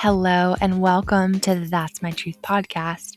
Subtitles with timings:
[0.00, 3.16] Hello, and welcome to the That's My Truth podcast.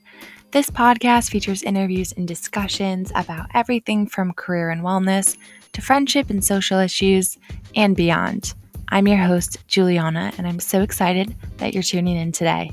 [0.49, 5.37] This podcast features interviews and discussions about everything from career and wellness
[5.73, 7.37] to friendship and social issues
[7.75, 8.55] and beyond.
[8.89, 12.71] I'm your host, Juliana, and I'm so excited that you're tuning in today.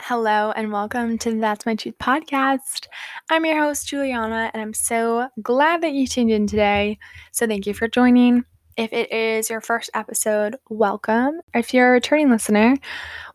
[0.00, 2.86] Hello, and welcome to the That's My Truth podcast.
[3.28, 7.00] I'm your host, Juliana, and I'm so glad that you tuned in today.
[7.32, 8.44] So, thank you for joining.
[8.76, 11.40] If it is your first episode, welcome.
[11.54, 12.76] If you're a returning listener,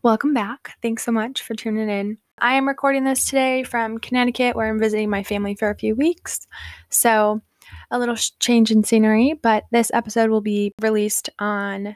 [0.04, 0.72] welcome back.
[0.82, 2.18] Thanks so much for tuning in.
[2.40, 5.96] I am recording this today from Connecticut, where I'm visiting my family for a few
[5.96, 6.46] weeks.
[6.90, 7.42] So,
[7.90, 11.96] a little change in scenery, but this episode will be released on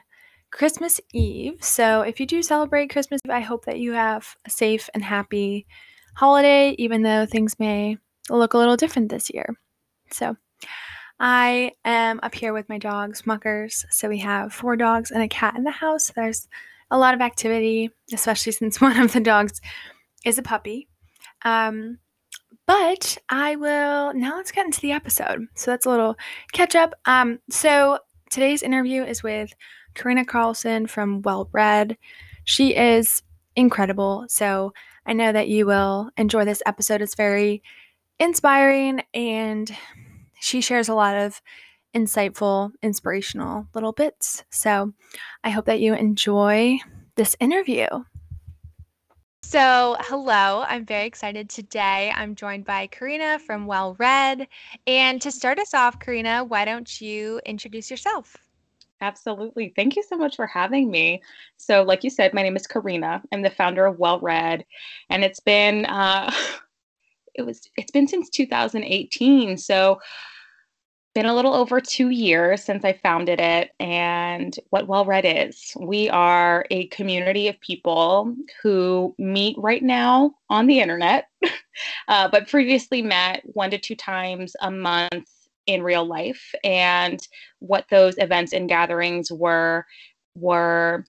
[0.50, 1.62] Christmas Eve.
[1.62, 5.66] So, if you do celebrate Christmas, I hope that you have a safe and happy
[6.16, 7.98] holiday, even though things may
[8.30, 9.54] look a little different this year.
[10.10, 10.34] So,
[11.20, 13.84] I am up here with my dogs, Muckers.
[13.90, 16.10] So we have four dogs and a cat in the house.
[16.14, 16.48] There's
[16.90, 19.60] a lot of activity, especially since one of the dogs
[20.24, 20.88] is a puppy.
[21.42, 21.98] Um,
[22.66, 25.46] but I will now let's get into the episode.
[25.54, 26.16] So that's a little
[26.52, 26.94] catch up.
[27.04, 27.98] Um, so
[28.30, 29.52] today's interview is with
[29.94, 31.96] Karina Carlson from Well Read.
[32.44, 33.22] She is
[33.54, 34.24] incredible.
[34.28, 34.72] So
[35.06, 37.02] I know that you will enjoy this episode.
[37.02, 37.62] It's very
[38.18, 39.70] inspiring and
[40.44, 41.40] she shares a lot of
[41.94, 44.44] insightful, inspirational little bits.
[44.50, 44.92] So
[45.42, 46.78] I hope that you enjoy
[47.16, 47.86] this interview.
[49.42, 52.12] So, hello, I'm very excited today.
[52.14, 54.48] I'm joined by Karina from Well Read.
[54.86, 58.36] And to start us off, Karina, why don't you introduce yourself?
[59.00, 59.72] Absolutely.
[59.76, 61.22] Thank you so much for having me.
[61.56, 63.22] So, like you said, my name is Karina.
[63.32, 64.64] I'm the founder of Well Read,
[65.10, 66.32] and it's been uh,
[67.34, 69.56] it was it's been since 2018.
[69.58, 70.00] So,
[71.14, 73.70] been a little over two years since I founded it.
[73.78, 80.34] And what Well Read is, we are a community of people who meet right now
[80.50, 81.28] on the internet,
[82.08, 85.30] uh, but previously met one to two times a month
[85.66, 86.52] in real life.
[86.64, 87.20] And
[87.60, 89.86] what those events and gatherings were
[90.36, 91.06] were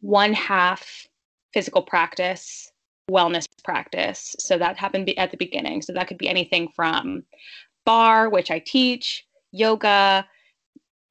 [0.00, 1.06] one half
[1.52, 2.70] physical practice
[3.10, 4.34] wellness practice.
[4.38, 5.82] So that happened at the beginning.
[5.82, 7.22] So that could be anything from
[7.86, 10.26] barre, which I teach, yoga,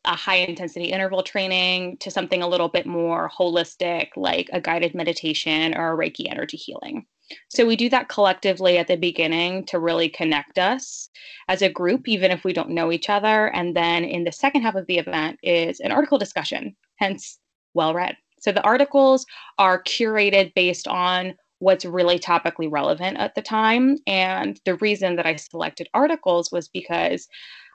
[0.06, 4.94] a high intensity interval training, to something a little bit more holistic, like a guided
[4.94, 7.08] meditation or a Reiki energy healing.
[7.50, 11.10] So we do that collectively at the beginning to really connect us
[11.48, 13.48] as a group, even if we don't know each other.
[13.48, 17.40] And then in the second half of the event is an article discussion, hence
[17.74, 18.16] well read.
[18.40, 19.26] So the articles
[19.58, 23.98] are curated based on what's really topically relevant at the time.
[24.08, 27.28] And the reason that I selected articles was because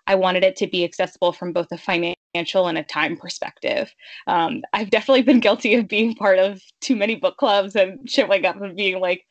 [0.07, 3.95] I wanted it to be accessible from both a financial and a time perspective.
[4.27, 8.45] Um, I've definitely been guilty of being part of too many book clubs and showing
[8.45, 9.25] up and being like,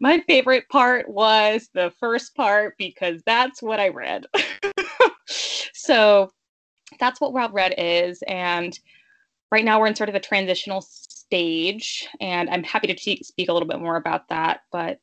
[0.00, 4.26] my favorite part was the first part because that's what I read.
[5.26, 6.30] so
[6.98, 8.22] that's what Well Read is.
[8.26, 8.78] And
[9.50, 10.84] right now we're in sort of a transitional
[11.32, 14.60] stage, and I'm happy to t- speak a little bit more about that.
[14.70, 14.98] But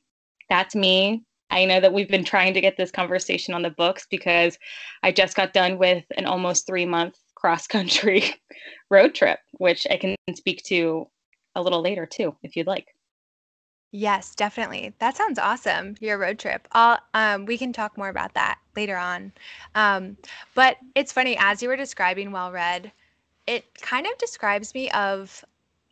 [0.47, 1.23] that's me.
[1.49, 4.55] I know that we've been trying to get this conversation on the books because
[5.01, 8.23] I just got done with an almost three month cross country
[8.91, 11.07] road trip, which I can speak to
[11.55, 12.85] a little later too, if you'd like.
[13.91, 14.93] Yes, definitely.
[14.99, 15.95] That sounds awesome.
[15.99, 16.67] Your road trip.
[16.73, 19.31] I'll, um, we can talk more about that later on.
[19.73, 20.15] Um,
[20.53, 22.91] but it's funny as you were describing well read,
[23.47, 25.43] it kind of describes me of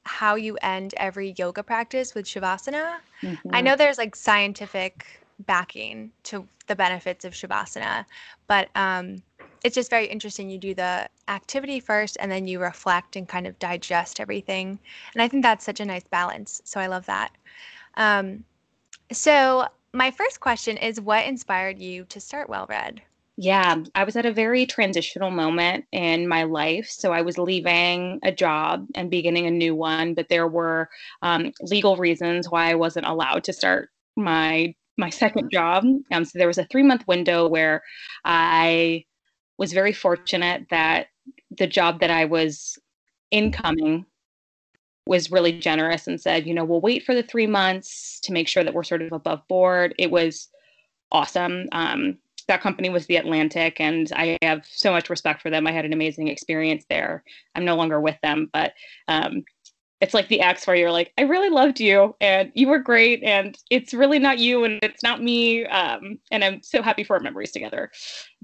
[0.07, 2.97] how you end every yoga practice with shavasana.
[3.21, 3.49] Mm-hmm.
[3.53, 5.05] I know there's like scientific
[5.41, 8.05] backing to the benefits of shavasana,
[8.47, 9.21] but um,
[9.63, 10.49] it's just very interesting.
[10.49, 14.79] You do the activity first and then you reflect and kind of digest everything.
[15.13, 16.61] And I think that's such a nice balance.
[16.63, 17.31] So I love that.
[17.95, 18.43] Um,
[19.11, 23.01] so, my first question is what inspired you to start Well Read?
[23.39, 26.87] Yeah, I was at a very transitional moment in my life.
[26.89, 30.89] So I was leaving a job and beginning a new one, but there were
[31.21, 35.83] um, legal reasons why I wasn't allowed to start my my second job.
[36.11, 37.83] Um, so there was a three month window where
[38.25, 39.05] I
[39.59, 41.07] was very fortunate that
[41.55, 42.79] the job that I was
[43.29, 44.05] incoming
[45.05, 48.47] was really generous and said, you know, we'll wait for the three months to make
[48.47, 49.93] sure that we're sort of above board.
[49.99, 50.49] It was
[51.11, 51.67] awesome.
[51.71, 55.67] Um, that company was the Atlantic, and I have so much respect for them.
[55.67, 57.23] I had an amazing experience there.
[57.55, 58.73] I'm no longer with them, but
[59.07, 59.43] um,
[59.99, 63.23] it's like the ex where you're like, I really loved you, and you were great,
[63.23, 67.15] and it's really not you, and it's not me, um, and I'm so happy for
[67.15, 67.91] our memories together.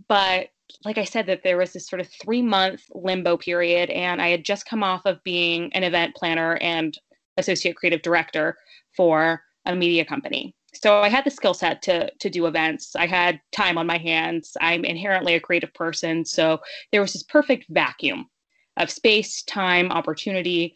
[0.07, 0.49] But
[0.85, 4.29] like I said, that there was this sort of three month limbo period, and I
[4.29, 6.97] had just come off of being an event planner and
[7.37, 8.57] associate creative director
[8.95, 10.55] for a media company.
[10.73, 12.95] So I had the skill set to to do events.
[12.95, 14.57] I had time on my hands.
[14.61, 16.59] I'm inherently a creative person, so
[16.91, 18.29] there was this perfect vacuum
[18.77, 20.73] of space, time, opportunity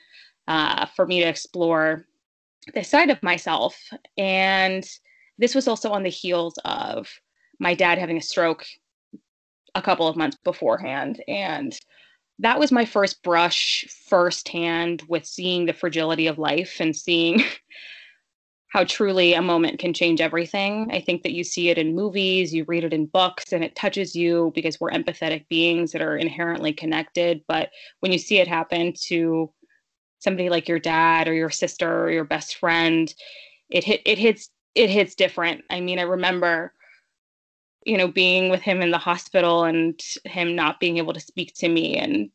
[0.47, 2.05] uh, for me to explore
[2.73, 3.77] this side of myself.
[4.17, 4.87] And
[5.37, 7.09] this was also on the heels of
[7.59, 8.65] my dad having a stroke
[9.75, 11.23] a couple of months beforehand.
[11.27, 11.77] And
[12.39, 17.43] that was my first brush firsthand with seeing the fragility of life and seeing
[18.69, 20.89] how truly a moment can change everything.
[20.91, 23.75] I think that you see it in movies, you read it in books, and it
[23.75, 27.41] touches you because we're empathetic beings that are inherently connected.
[27.47, 27.69] But
[28.01, 29.51] when you see it happen to
[30.19, 33.13] somebody like your dad or your sister or your best friend,
[33.69, 35.63] it hit it hits it hits different.
[35.69, 36.73] I mean, I remember
[37.85, 41.53] you know being with him in the hospital and him not being able to speak
[41.55, 42.29] to me and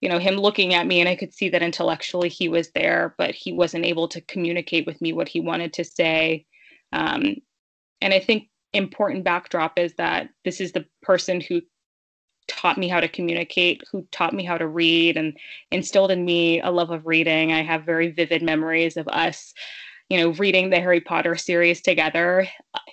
[0.00, 3.14] you know him looking at me and i could see that intellectually he was there
[3.18, 6.46] but he wasn't able to communicate with me what he wanted to say.
[6.92, 7.36] Um,
[8.00, 11.60] and i think important backdrop is that this is the person who
[12.48, 15.36] taught me how to communicate who taught me how to read and
[15.70, 17.52] instilled in me a love of reading.
[17.52, 19.54] I have very vivid memories of us
[20.08, 22.46] you know reading the harry potter series together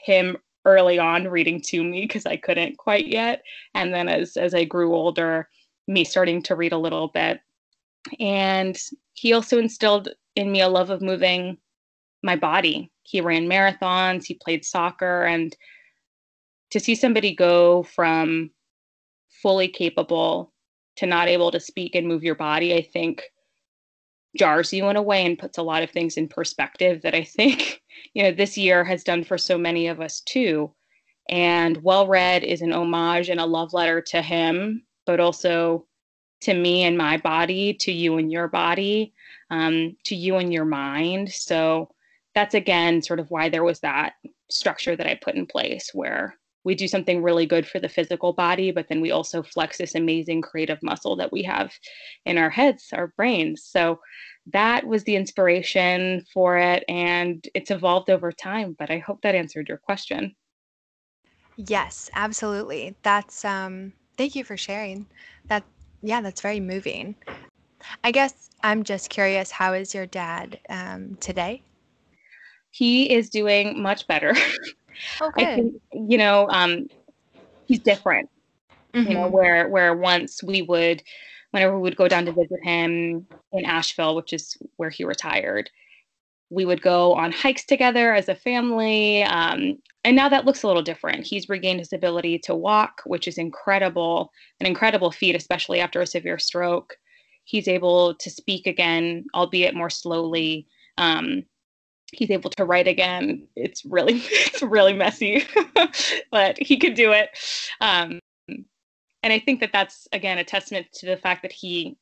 [0.03, 3.41] him early on reading to me because i couldn't quite yet.
[3.73, 5.49] And then as as i grew older
[5.87, 7.39] me starting to read a little bit.
[8.19, 8.77] And
[9.13, 11.57] he also instilled in me a love of moving
[12.23, 12.91] my body.
[13.03, 15.55] He ran marathons, he played soccer, and
[16.71, 18.51] to see somebody go from
[19.41, 20.53] fully capable
[20.97, 23.23] to not able to speak and move your body, I think
[24.37, 27.23] jars you in a way and puts a lot of things in perspective that I
[27.23, 27.81] think,
[28.13, 30.73] you know, this year has done for so many of us too.
[31.29, 35.87] And Well Read is an homage and a love letter to him but also
[36.41, 39.13] to me and my body, to you and your body,
[39.49, 41.31] um, to you and your mind.
[41.31, 41.89] So
[42.35, 44.13] that's again sort of why there was that
[44.51, 48.33] structure that I put in place where we do something really good for the physical
[48.33, 51.71] body, but then we also flex this amazing creative muscle that we have
[52.25, 53.63] in our heads, our brains.
[53.63, 53.99] So
[54.51, 58.75] that was the inspiration for it, and it's evolved over time.
[58.77, 60.35] But I hope that answered your question.
[61.55, 62.95] Yes, absolutely.
[63.01, 65.05] That's um Thank you for sharing.
[65.47, 65.63] That
[66.01, 67.15] yeah, that's very moving.
[68.03, 71.61] I guess I'm just curious, how is your dad um, today?
[72.71, 74.33] He is doing much better.
[75.21, 76.89] Oh, I think you know um,
[77.67, 78.31] he's different.
[78.95, 79.07] Mm-hmm.
[79.07, 79.31] You know mm-hmm.
[79.31, 81.03] where where once we would,
[81.51, 85.69] whenever we would go down to visit him in Asheville, which is where he retired,
[86.49, 89.23] we would go on hikes together as a family.
[89.23, 91.25] Um, and now that looks a little different.
[91.25, 96.07] He's regained his ability to walk, which is incredible, an incredible feat, especially after a
[96.07, 96.95] severe stroke.
[97.43, 100.67] He's able to speak again, albeit more slowly.
[100.97, 101.43] Um,
[102.13, 103.47] he's able to write again.
[103.55, 105.45] It's really, it's really messy,
[106.31, 107.29] but he could do it.
[107.81, 108.19] Um,
[109.23, 111.97] and I think that that's again a testament to the fact that he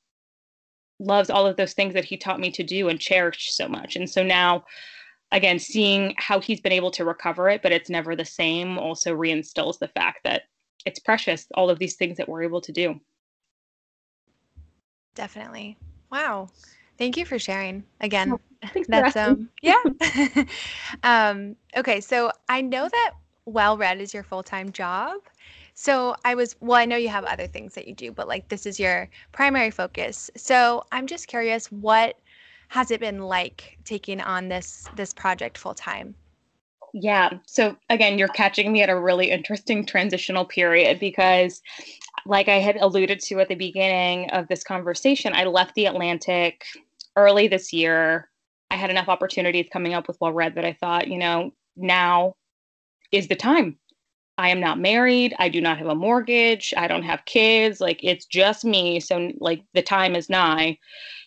[1.00, 3.96] loves all of those things that he taught me to do and cherish so much.
[3.96, 4.66] And so now,
[5.32, 9.16] again, seeing how he's been able to recover it, but it's never the same, also
[9.16, 10.44] reinstills the fact that
[10.86, 13.00] it's precious, all of these things that we're able to do.
[15.16, 15.78] Definitely.
[16.12, 16.50] Wow.
[16.98, 18.34] Thank you for sharing again.
[18.34, 18.40] Oh,
[18.88, 19.82] that's um yeah.
[21.04, 23.12] um okay, so I know that
[23.46, 25.22] well read is your full-time job.
[25.76, 28.48] So I was, well, I know you have other things that you do, but like
[28.48, 30.32] this is your primary focus.
[30.38, 32.18] So I'm just curious, what
[32.70, 36.16] has it been like taking on this this project full time?
[36.94, 37.30] Yeah.
[37.46, 41.62] So again, you're catching me at a really interesting transitional period because
[42.26, 46.64] like I had alluded to at the beginning of this conversation, I left the Atlantic
[47.18, 48.30] early this year.
[48.72, 52.36] I had enough opportunities coming up with Well Read that I thought, you know, now
[53.12, 53.78] is the time
[54.38, 55.34] I am not married.
[55.40, 56.74] I do not have a mortgage.
[56.76, 57.80] I don't have kids.
[57.80, 59.00] Like it's just me.
[59.00, 60.78] So like the time is nigh.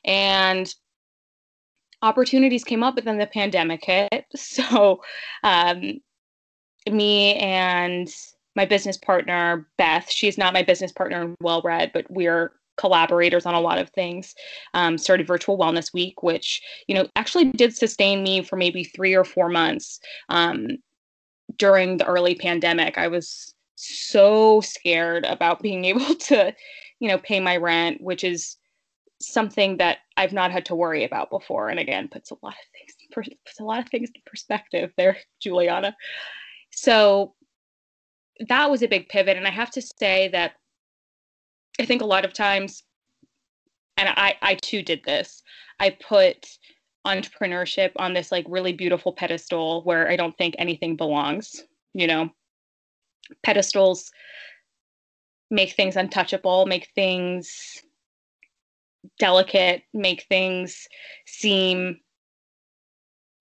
[0.05, 0.73] And
[2.03, 4.25] opportunities came up, but then the pandemic hit.
[4.37, 5.03] So
[5.43, 6.00] um,
[6.91, 8.09] me and
[8.55, 13.45] my business partner, Beth, she's not my business partner in Well Read, but we're collaborators
[13.45, 14.35] on a lot of things
[14.73, 19.15] um, started virtual wellness week which you know actually did sustain me for maybe three
[19.15, 19.99] or four months
[20.29, 20.79] um,
[21.57, 26.55] during the early pandemic, I was so scared about being able to,
[27.00, 28.57] you know, pay my rent, which is
[29.21, 31.69] something that I've not had to worry about before.
[31.69, 35.17] And again, puts a lot of things puts a lot of things in perspective there,
[35.40, 35.97] Juliana.
[36.71, 37.35] So
[38.49, 40.52] that was a big pivot, and I have to say that
[41.81, 42.83] I think a lot of times,
[43.97, 45.43] and I, I too did this,
[45.81, 46.58] I put
[47.09, 52.31] entrepreneurship on this like really beautiful pedestal where I don't think anything belongs, you know.
[53.43, 54.11] Pedestals
[55.50, 57.83] make things untouchable, make things
[59.19, 60.87] delicate, make things
[61.27, 62.00] seem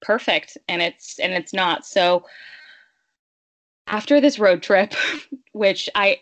[0.01, 1.85] perfect and it's and it's not.
[1.85, 2.25] So
[3.87, 4.93] after this road trip,
[5.53, 6.19] which I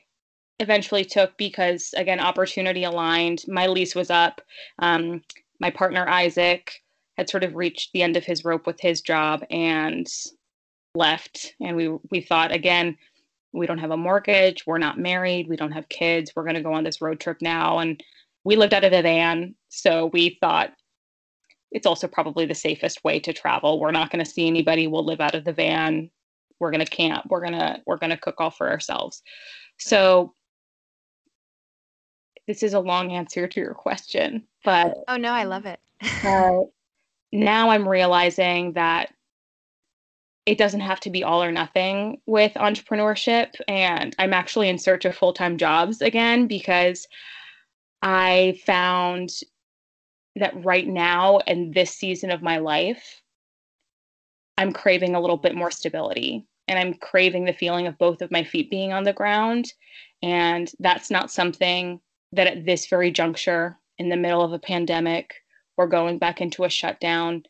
[0.59, 4.41] eventually took because again opportunity aligned, my lease was up.
[4.79, 5.21] Um,
[5.59, 6.81] my partner Isaac
[7.17, 10.07] had sort of reached the end of his rope with his job and
[10.93, 11.53] left.
[11.61, 12.97] And we we thought again
[13.53, 14.67] we don't have a mortgage.
[14.67, 15.47] We're not married.
[15.47, 16.33] We don't have kids.
[16.35, 17.79] We're going to go on this road trip now.
[17.79, 18.03] And
[18.43, 19.55] we lived out of a van.
[19.69, 20.71] So we thought
[21.71, 23.79] it's also probably the safest way to travel.
[23.79, 24.87] We're not going to see anybody.
[24.87, 26.11] We'll live out of the van.
[26.59, 27.27] We're going to camp.
[27.29, 29.23] We're going to we're going to cook all for ourselves.
[29.77, 30.33] So
[32.47, 35.79] this is a long answer to your question but oh no i love it.
[36.23, 36.61] uh,
[37.35, 39.09] now i'm realizing that
[40.45, 43.55] it doesn't have to be all or nothing with entrepreneurship.
[43.67, 47.07] And I'm actually in search of full time jobs again because
[48.01, 49.31] I found
[50.35, 53.21] that right now in this season of my life,
[54.57, 58.31] I'm craving a little bit more stability and I'm craving the feeling of both of
[58.31, 59.71] my feet being on the ground.
[60.21, 61.99] And that's not something
[62.31, 65.35] that at this very juncture, in the middle of a pandemic,
[65.77, 67.43] or going back into a shutdown,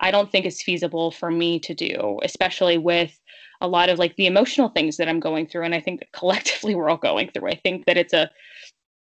[0.00, 3.18] I don't think is feasible for me to do, especially with
[3.60, 5.64] a lot of like the emotional things that I'm going through.
[5.64, 7.48] And I think that collectively we're all going through.
[7.50, 8.30] I think that it's a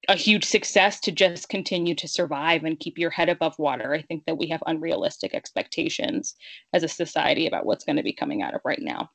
[0.08, 3.92] a huge success to just continue to survive and keep your head above water.
[3.92, 6.36] I think that we have unrealistic expectations
[6.72, 9.10] as a society about what's going to be coming out of right now.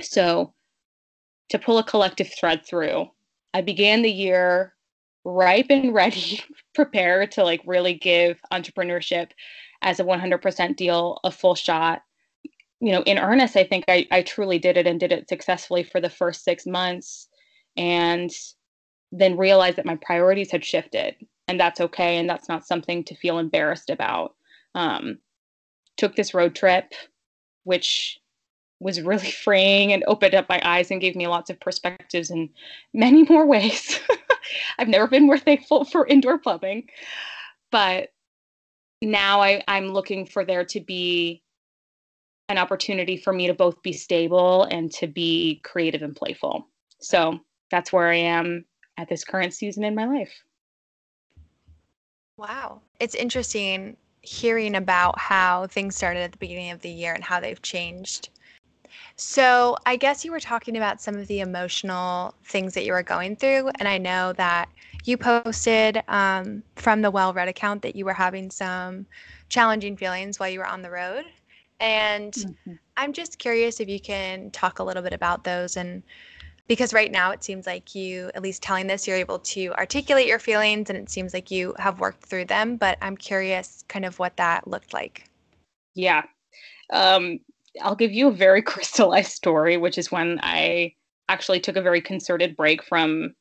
[0.00, 0.54] So,
[1.50, 3.08] to pull a collective thread through,
[3.52, 4.74] I began the year
[5.26, 6.40] ripe and ready,
[6.74, 9.30] prepared to like really give entrepreneurship
[9.82, 12.02] as a 100% deal, a full shot.
[12.80, 15.82] You know, in earnest, I think I, I truly did it and did it successfully
[15.82, 17.28] for the first six months.
[17.76, 18.30] And
[19.12, 21.16] then realized that my priorities had shifted.
[21.48, 22.18] And that's okay.
[22.18, 24.34] And that's not something to feel embarrassed about.
[24.74, 25.18] Um,
[25.96, 26.92] took this road trip,
[27.64, 28.20] which
[28.80, 32.50] was really freeing and opened up my eyes and gave me lots of perspectives in
[32.94, 33.98] many more ways.
[34.78, 36.88] I've never been more thankful for indoor plumbing.
[37.70, 38.10] But
[39.02, 41.42] now I, I'm looking for there to be
[42.48, 46.68] an opportunity for me to both be stable and to be creative and playful.
[47.00, 48.64] So that's where I am
[48.96, 50.32] at this current season in my life.
[52.36, 52.82] Wow.
[53.00, 57.40] It's interesting hearing about how things started at the beginning of the year and how
[57.40, 58.30] they've changed.
[59.16, 63.02] So, I guess you were talking about some of the emotional things that you were
[63.02, 63.70] going through.
[63.78, 64.68] And I know that
[65.04, 69.06] you posted um, from the Well Read account that you were having some
[69.48, 71.24] challenging feelings while you were on the road.
[71.80, 72.72] And mm-hmm.
[72.96, 76.02] I'm just curious if you can talk a little bit about those and
[76.68, 80.26] because right now it seems like you at least telling this you're able to articulate
[80.26, 84.04] your feelings and it seems like you have worked through them but i'm curious kind
[84.04, 85.28] of what that looked like
[85.94, 86.24] yeah
[86.90, 87.40] um,
[87.82, 90.92] i'll give you a very crystallized story which is when i
[91.28, 93.34] actually took a very concerted break from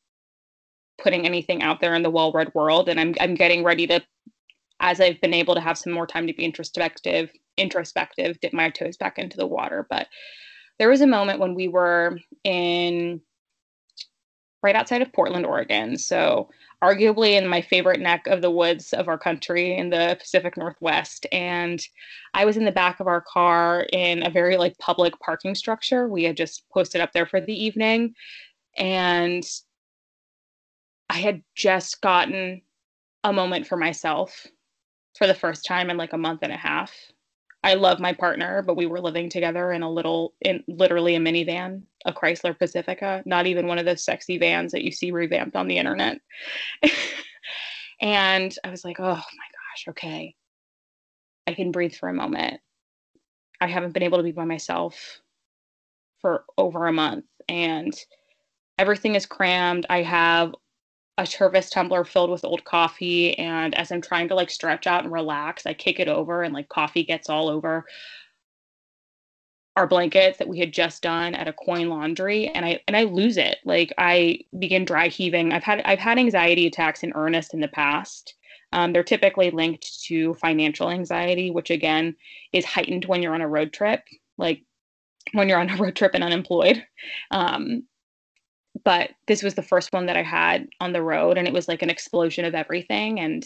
[1.01, 2.89] putting anything out there in the well-read world.
[2.89, 4.01] And i'm i'm getting ready to
[4.79, 8.69] as i've been able to have some more time to be introspective introspective dip my
[8.69, 9.87] toes back into the water.
[9.89, 10.07] But
[10.79, 13.21] there was a moment when we were in
[14.65, 15.97] right outside of portland oregon.
[15.97, 16.49] So
[16.83, 21.27] arguably in my favorite neck of the woods of our country in the pacific northwest.
[21.31, 21.79] And
[22.33, 26.09] i was in the back of our car in a very like public parking structure.
[26.09, 28.15] We had just posted up there for the evening.
[28.77, 29.43] And
[31.09, 32.61] I had just gotten
[33.23, 34.47] a moment for myself
[35.15, 36.91] for the first time in like a month and a half.
[37.63, 41.19] I love my partner, but we were living together in a little, in literally a
[41.19, 45.55] minivan, a Chrysler Pacifica, not even one of those sexy vans that you see revamped
[45.55, 46.19] on the internet.
[48.01, 50.35] and I was like, oh my gosh, okay.
[51.47, 52.61] I can breathe for a moment.
[53.59, 55.19] I haven't been able to be by myself
[56.21, 57.93] for over a month and
[58.77, 59.85] everything is crammed.
[59.89, 60.53] I have
[61.17, 65.03] a Tervis tumbler filled with old coffee and as i'm trying to like stretch out
[65.05, 67.85] and relax i kick it over and like coffee gets all over
[69.75, 73.03] our blankets that we had just done at a coin laundry and i and i
[73.03, 73.57] lose it.
[73.65, 75.51] Like i begin dry heaving.
[75.53, 78.35] I've had i've had anxiety attacks in earnest in the past.
[78.73, 82.15] Um, they're typically linked to financial anxiety which again
[82.53, 84.01] is heightened when you're on a road trip
[84.37, 84.63] like
[85.33, 86.83] when you're on a road trip and unemployed.
[87.31, 87.83] Um,
[88.83, 91.67] but this was the first one that I had on the road and it was
[91.67, 93.19] like an explosion of everything.
[93.19, 93.45] And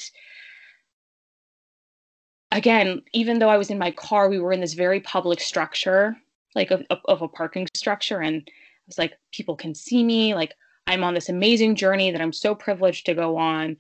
[2.52, 6.18] again, even though I was in my car, we were in this very public structure,
[6.56, 8.20] like of, of, a parking structure.
[8.20, 8.52] And I
[8.88, 10.34] was like, people can see me.
[10.34, 10.54] Like,
[10.88, 13.78] I'm on this amazing journey that I'm so privileged to go on.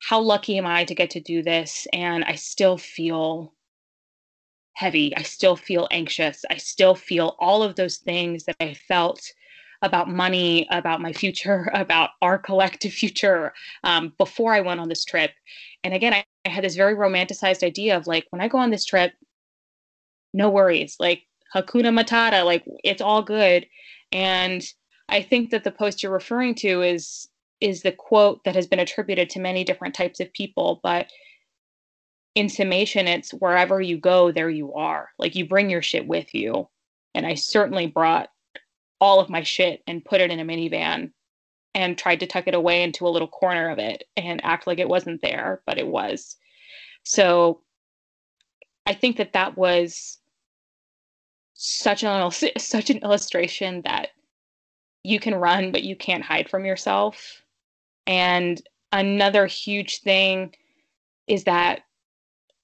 [0.00, 1.86] How lucky am I to get to do this?
[1.92, 3.52] And I still feel
[4.72, 5.16] heavy.
[5.16, 6.44] I still feel anxious.
[6.50, 9.32] I still feel all of those things that I felt
[9.82, 13.52] about money, about my future, about our collective future
[13.84, 15.32] um, before I went on this trip.
[15.84, 18.70] And again, I, I had this very romanticized idea of like, when I go on
[18.70, 19.12] this trip,
[20.32, 21.24] no worries, like
[21.54, 23.66] Hakuna Matata, like it's all good.
[24.12, 24.62] And
[25.10, 27.28] I think that the post you're referring to is
[27.60, 31.10] is the quote that has been attributed to many different types of people, but
[32.34, 35.08] in summation, it's wherever you go, there you are.
[35.18, 36.68] Like you bring your shit with you.
[37.14, 38.28] And I certainly brought
[39.00, 41.10] all of my shit and put it in a minivan
[41.74, 44.78] and tried to tuck it away into a little corner of it and act like
[44.78, 46.36] it wasn't there, but it was.
[47.02, 47.60] So
[48.86, 50.18] I think that that was
[51.54, 54.08] such an such an illustration that
[55.04, 57.42] you can run but you can't hide from yourself.
[58.06, 58.60] And
[58.92, 60.54] another huge thing
[61.26, 61.82] is that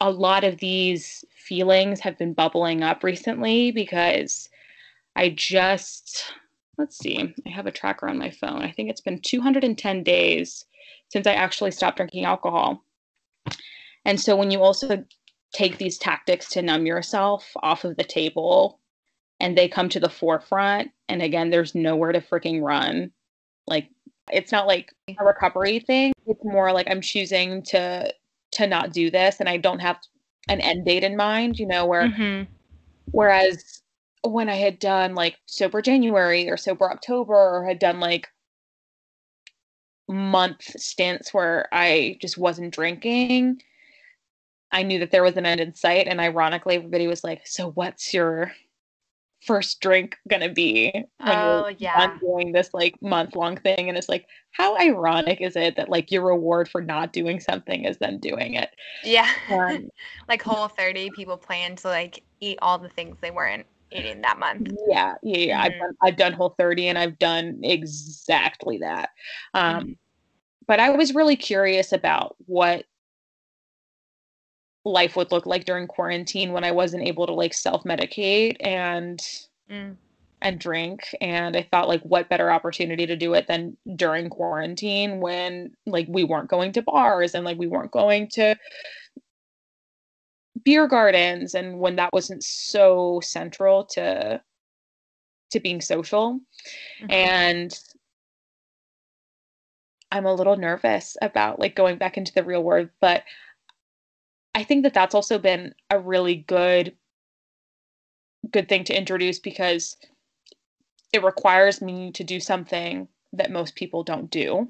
[0.00, 4.49] a lot of these feelings have been bubbling up recently because
[5.16, 6.32] I just,
[6.78, 8.62] let's see, I have a tracker on my phone.
[8.62, 10.64] I think it's been 210 days
[11.09, 12.85] since I actually stopped drinking alcohol.
[14.04, 15.04] And so when you also
[15.54, 18.81] take these tactics to numb yourself off of the table
[19.40, 23.12] and they come to the forefront, and again, there's nowhere to freaking run.
[23.66, 23.88] Like,
[24.33, 26.12] it's not like a recovery thing.
[26.26, 28.12] It's more like I'm choosing to
[28.52, 29.99] to not do this and I don't have
[30.49, 32.50] an end date in mind, you know, where mm-hmm.
[33.11, 33.83] whereas
[34.25, 38.28] when I had done like sober January or sober October or had done like
[40.09, 43.60] month stints where I just wasn't drinking,
[44.73, 46.06] I knew that there was an end in sight.
[46.08, 48.52] And ironically, everybody was like, So what's your
[49.43, 51.06] first drink gonna be when
[51.39, 52.19] oh, you're yeah.
[52.19, 53.89] doing this like month long thing?
[53.89, 57.84] And it's like, how ironic is it that like your reward for not doing something
[57.84, 58.71] is then doing it?
[59.04, 59.30] Yeah.
[59.50, 59.91] Um,
[60.28, 64.39] like whole 30 people plan to like eat all the things they weren't eating that
[64.39, 64.69] month.
[64.89, 65.57] Yeah, yeah, yeah.
[65.57, 65.65] Mm-hmm.
[65.65, 69.11] I've done I've done Whole 30 and I've done exactly that.
[69.54, 69.93] Um, mm-hmm.
[70.67, 72.85] But I was really curious about what
[74.85, 79.21] life would look like during quarantine when I wasn't able to like self medicate and
[79.71, 79.97] mm.
[80.43, 81.02] and drink.
[81.21, 86.07] And I thought like what better opportunity to do it than during quarantine when like
[86.09, 88.57] we weren't going to bars and like we weren't going to
[90.64, 94.40] beer gardens and when that wasn't so central to
[95.50, 96.40] to being social
[97.00, 97.10] mm-hmm.
[97.10, 97.78] and
[100.10, 103.22] i'm a little nervous about like going back into the real world but
[104.54, 106.96] i think that that's also been a really good
[108.50, 109.96] good thing to introduce because
[111.12, 114.68] it requires me to do something that most people don't do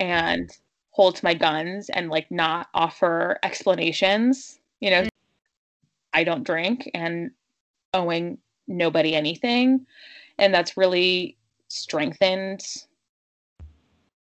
[0.00, 0.50] and
[0.98, 4.58] hold to my guns and like not offer explanations.
[4.80, 5.04] You know,
[6.12, 7.30] I don't drink and
[7.94, 9.86] owing nobody anything.
[10.40, 11.36] And that's really
[11.68, 12.64] strengthened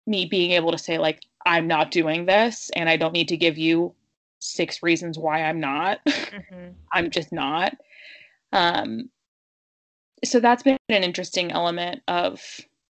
[0.08, 3.36] me being able to say, like, I'm not doing this and I don't need to
[3.36, 3.94] give you
[4.40, 6.04] six reasons why I'm not.
[6.04, 6.70] Mm-hmm.
[6.92, 7.76] I'm just not.
[8.52, 9.10] Um,
[10.24, 12.42] so that's been an interesting element of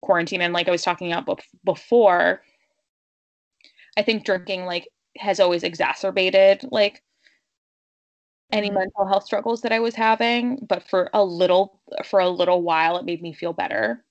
[0.00, 0.40] quarantine.
[0.40, 2.40] And like I was talking about before,
[3.96, 7.02] I think drinking like has always exacerbated like
[8.52, 8.78] any mm-hmm.
[8.78, 12.96] mental health struggles that I was having, but for a little for a little while
[12.96, 14.04] it made me feel better.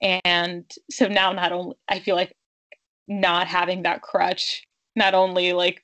[0.00, 2.34] And so now not only I feel like
[3.08, 4.62] not having that crutch
[4.94, 5.82] not only like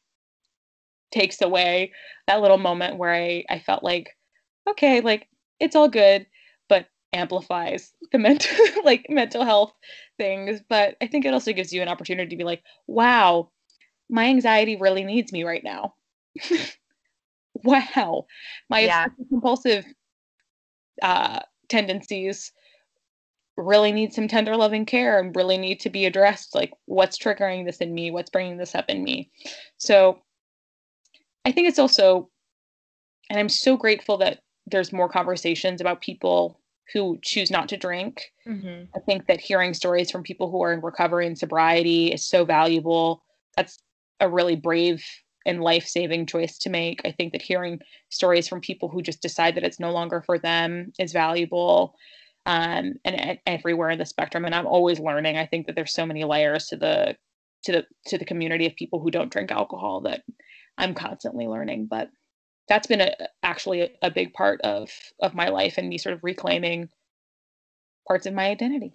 [1.11, 1.93] takes away
[2.27, 4.11] that little moment where I, I felt like,
[4.69, 5.29] okay, like
[5.61, 6.27] it's all good,
[6.69, 9.73] but amplifies the mental like mental health
[10.19, 13.51] things, but I think it also gives you an opportunity to be like, wow,
[14.09, 15.95] my anxiety really needs me right now.
[17.65, 18.27] wow,
[18.69, 19.07] my yeah.
[19.29, 19.85] compulsive
[21.03, 22.53] uh, tendencies
[23.57, 26.55] really need some tender loving care and really need to be addressed.
[26.55, 28.11] Like, what's triggering this in me?
[28.11, 29.31] What's bringing this up in me?
[29.79, 30.21] So,
[31.45, 32.31] I think it's also,
[33.31, 36.59] and I'm so grateful that there's more conversations about people
[36.93, 38.23] who choose not to drink.
[38.47, 38.85] Mm-hmm.
[38.95, 42.45] I think that hearing stories from people who are in recovery and sobriety is so
[42.45, 43.23] valuable.
[43.57, 43.79] That's
[44.21, 45.05] a really brave
[45.47, 47.01] and life saving choice to make.
[47.05, 50.39] I think that hearing stories from people who just decide that it's no longer for
[50.39, 51.95] them is valuable.
[52.47, 54.45] um, and, and everywhere in the spectrum.
[54.45, 55.37] And I'm always learning.
[55.37, 57.17] I think that there's so many layers to the
[57.65, 60.23] to the to the community of people who don't drink alcohol that
[60.77, 61.87] I'm constantly learning.
[61.87, 62.11] But
[62.69, 66.25] that's been a, actually a, big part of of my life and me sort of
[66.25, 66.89] reclaiming
[68.07, 68.95] parts of my identity.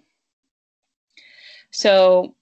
[1.70, 2.34] So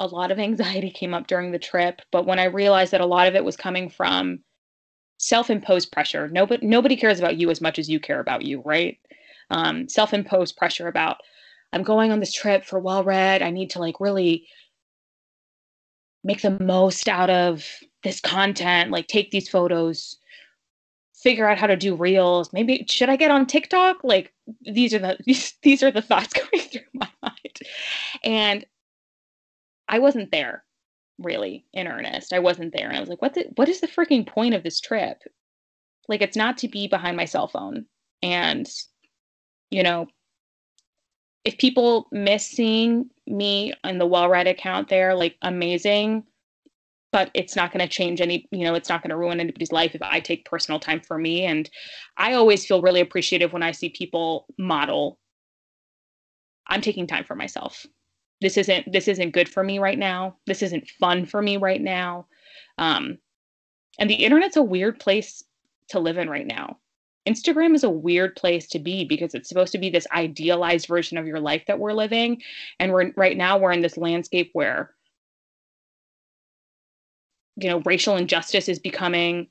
[0.00, 3.06] a lot of anxiety came up during the trip, but when I realized that a
[3.06, 4.40] lot of it was coming from
[5.18, 8.98] self-imposed pressure, nobody nobody cares about you as much as you care about you, right?
[9.50, 11.18] Um, self-imposed pressure about
[11.72, 13.42] I'm going on this trip for well read.
[13.42, 14.46] I need to like really
[16.22, 17.68] make the most out of
[18.04, 20.18] this content, like take these photos,
[21.14, 22.52] figure out how to do reels.
[22.52, 24.04] Maybe should I get on TikTok?
[24.04, 27.58] Like these are the these, these are the thoughts going through my mind.
[28.22, 28.64] And
[29.88, 30.64] I wasn't there
[31.18, 32.32] really in earnest.
[32.32, 32.92] I wasn't there.
[32.92, 35.22] I was like, what the, what is the freaking point of this trip?
[36.08, 37.86] Like it's not to be behind my cell phone.
[38.22, 38.70] And
[39.70, 40.06] you know,
[41.44, 46.24] if people miss seeing me on the well read account there, like amazing.
[47.14, 49.70] But it's not going to change any, you know, it's not going to ruin anybody's
[49.70, 51.44] life if I take personal time for me.
[51.44, 51.70] And
[52.16, 55.20] I always feel really appreciative when I see people model.
[56.66, 57.86] I'm taking time for myself.
[58.40, 60.38] This isn't this isn't good for me right now.
[60.48, 62.26] This isn't fun for me right now.
[62.78, 63.18] Um,
[64.00, 65.44] and the internet's a weird place
[65.90, 66.78] to live in right now.
[67.28, 71.16] Instagram is a weird place to be because it's supposed to be this idealized version
[71.16, 72.42] of your life that we're living.
[72.80, 74.93] And we're right now we're in this landscape where
[77.56, 79.48] you know racial injustice is becoming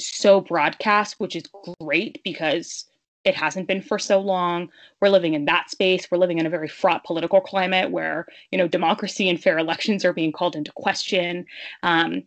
[0.00, 1.44] so broadcast, which is
[1.80, 2.84] great because
[3.24, 4.70] it hasn't been for so long.
[5.00, 6.08] We're living in that space.
[6.10, 10.04] We're living in a very fraught political climate where, you know, democracy and fair elections
[10.04, 11.44] are being called into question.
[11.82, 12.22] Um,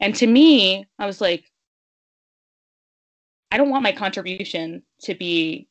[0.00, 1.44] and to me, I was like,
[3.50, 5.68] I don't want my contribution to be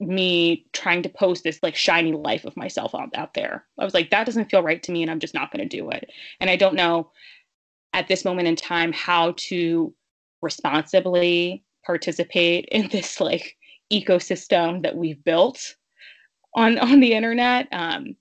[0.00, 3.64] me trying to post this like shiny life of myself out, out there.
[3.78, 5.76] I was like, that doesn't feel right to me, and I'm just not going to
[5.76, 6.10] do it.
[6.40, 7.10] And I don't know
[7.92, 9.94] at this moment in time how to
[10.42, 13.56] responsibly participate in this like
[13.92, 15.76] ecosystem that we've built
[16.54, 17.68] on on the internet.
[17.72, 18.16] Um,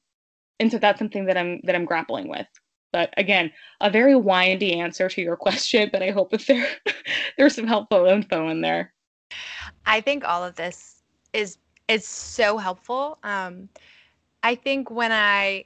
[0.60, 2.48] and so that's something that I'm that I'm grappling with.
[2.92, 6.68] But again, a very windy answer to your question, but I hope that there
[7.38, 8.94] there's some helpful info in there.
[9.86, 11.02] I think all of this
[11.34, 13.20] is is so helpful.
[13.24, 13.70] Um,
[14.44, 15.66] I think when I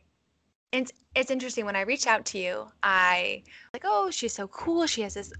[0.72, 4.86] it's it's interesting when I reach out to you, I like, oh, she's so cool.
[4.86, 5.32] She has this,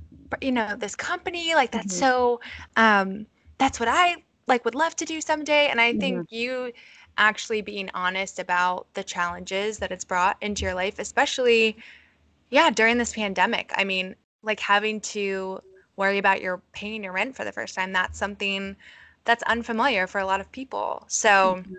[0.42, 1.54] you know, this company.
[1.56, 2.00] Like that's mm-hmm.
[2.00, 2.42] so.
[2.76, 3.26] Um,
[3.58, 5.68] that's what I like would love to do someday.
[5.68, 6.00] And I mm-hmm.
[6.00, 6.72] think you
[7.18, 11.78] actually being honest about the challenges that it's brought into your life, especially,
[12.50, 13.72] yeah, during this pandemic.
[13.76, 15.60] I mean, like having to
[15.96, 18.76] worry about your paying your rent for the first time, that's something
[19.28, 21.04] that's unfamiliar for a lot of people.
[21.08, 21.74] So, mm-hmm.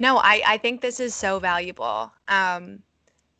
[0.00, 2.12] no, I, I think this is so valuable.
[2.26, 2.82] Um,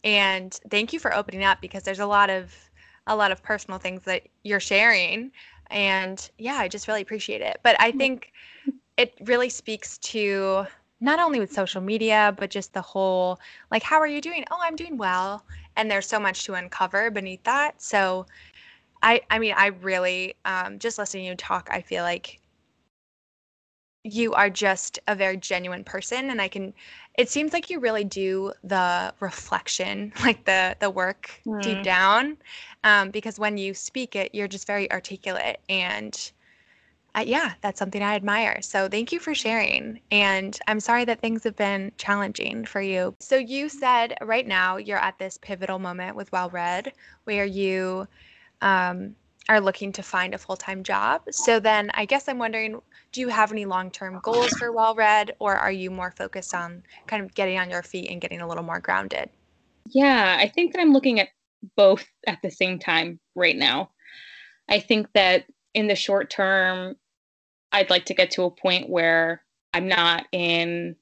[0.04, 2.54] and thank you for opening up because there's a lot of
[3.08, 5.32] a lot of personal things that you're sharing
[5.70, 7.98] and yeah i just really appreciate it but i mm-hmm.
[7.98, 8.32] think
[8.98, 10.66] it really speaks to
[11.00, 13.38] not only with social media, but just the whole
[13.70, 14.44] like, how are you doing?
[14.50, 15.44] Oh, I'm doing well.
[15.76, 17.80] And there's so much to uncover beneath that.
[17.80, 18.26] So
[19.02, 22.40] I I mean, I really um just listening to you talk, I feel like
[24.04, 26.72] you are just a very genuine person and I can
[27.18, 31.60] it seems like you really do the reflection, like the the work mm.
[31.60, 32.36] deep down.
[32.84, 36.32] Um, because when you speak it, you're just very articulate and
[37.14, 38.62] uh, yeah, that's something I admire.
[38.62, 40.00] So thank you for sharing.
[40.12, 43.14] And I'm sorry that things have been challenging for you.
[43.18, 46.92] So you said right now you're at this pivotal moment with Well Read
[47.24, 48.06] where you
[48.60, 49.16] um,
[49.48, 51.22] are looking to find a full time job.
[51.30, 52.80] So then I guess I'm wondering
[53.12, 56.54] do you have any long term goals for Well Read or are you more focused
[56.54, 59.30] on kind of getting on your feet and getting a little more grounded?
[59.86, 61.28] Yeah, I think that I'm looking at
[61.76, 63.90] both at the same time right now.
[64.68, 66.96] I think that in the short term,
[67.72, 70.96] I'd like to get to a point where I'm not in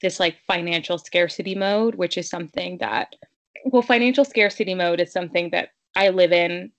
[0.00, 3.14] this like financial scarcity mode, which is something that,
[3.66, 6.72] well, financial scarcity mode is something that I live in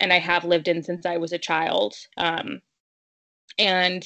[0.00, 1.94] and I have lived in since I was a child.
[2.16, 2.60] Um,
[3.58, 4.04] and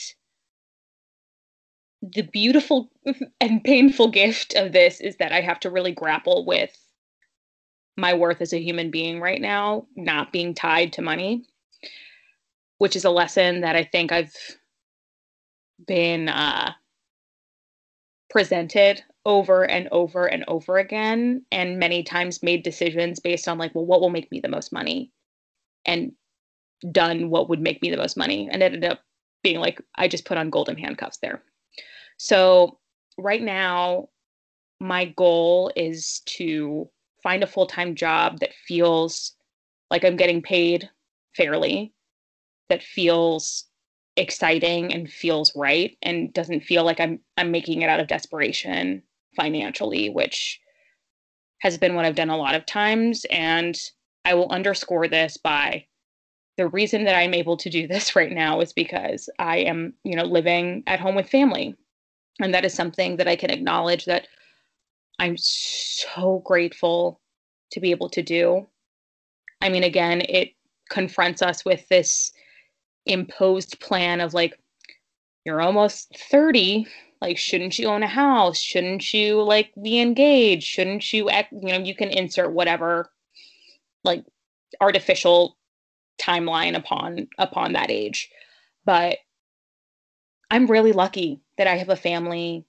[2.02, 2.90] the beautiful
[3.40, 6.76] and painful gift of this is that I have to really grapple with
[7.96, 11.44] my worth as a human being right now, not being tied to money
[12.78, 14.34] which is a lesson that I think I've
[15.86, 16.72] been uh,
[18.30, 23.74] presented over and over and over again, and many times made decisions based on like,
[23.74, 25.10] well, what will make me the most money?
[25.88, 26.12] And
[26.92, 29.00] done what would make me the most money and ended up
[29.42, 31.42] being like I just put on golden handcuffs there.
[32.18, 32.78] So
[33.16, 34.08] right now
[34.80, 36.88] my goal is to
[37.22, 39.34] find a full-time job that feels
[39.90, 40.88] like I'm getting paid
[41.36, 41.92] fairly,
[42.68, 43.64] that feels
[44.16, 49.02] exciting and feels right and doesn't feel like I'm I'm making it out of desperation
[49.34, 50.60] financially, which
[51.60, 53.76] has been what I've done a lot of times and
[54.28, 55.86] I will underscore this by
[56.58, 60.16] the reason that I'm able to do this right now is because I am, you
[60.16, 61.74] know, living at home with family.
[62.40, 64.28] And that is something that I can acknowledge that
[65.18, 67.20] I'm so grateful
[67.72, 68.68] to be able to do.
[69.62, 70.50] I mean, again, it
[70.90, 72.30] confronts us with this
[73.06, 74.58] imposed plan of like,
[75.44, 76.86] you're almost 30.
[77.22, 78.58] Like, shouldn't you own a house?
[78.58, 80.64] Shouldn't you like be engaged?
[80.64, 83.10] Shouldn't you, you know, you can insert whatever
[84.08, 84.24] like
[84.80, 85.56] artificial
[86.20, 88.30] timeline upon upon that age.
[88.84, 89.18] But
[90.50, 92.64] I'm really lucky that I have a family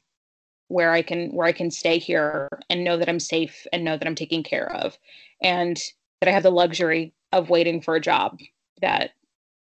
[0.68, 3.98] where I can where I can stay here and know that I'm safe and know
[3.98, 4.98] that I'm taken care of
[5.42, 5.82] and
[6.22, 8.40] that I have the luxury of waiting for a job
[8.82, 9.12] that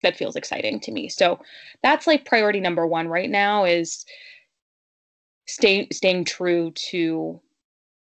[0.04, 1.10] that feels exciting to me.
[1.10, 1.40] So
[1.84, 4.04] that's like priority number 1 right now is
[5.48, 7.40] stay, staying true to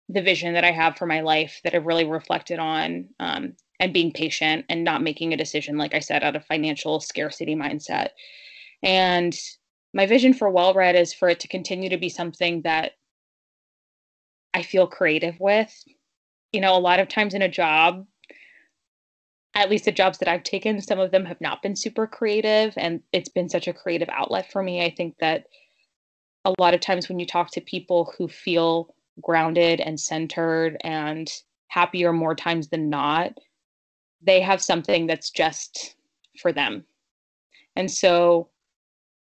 [0.10, 3.94] the vision that I have for my life that I've really reflected on um, and
[3.94, 8.10] being patient and not making a decision, like I said, out of financial scarcity mindset.
[8.84, 9.36] And
[9.94, 12.91] my vision for Well Read is for it to continue to be something that
[14.54, 15.74] I feel creative with.
[16.54, 18.06] You know, a lot of times in a job,
[19.56, 22.74] at least the jobs that I've taken, some of them have not been super creative,
[22.78, 24.84] and it's been such a creative outlet for me.
[24.84, 25.46] I think that
[26.46, 31.32] a lot of times when you talk to people who feel grounded and centered and
[31.67, 33.38] happier more times than not,
[34.21, 35.95] they have something that's just
[36.39, 36.86] for them.
[37.75, 38.49] And so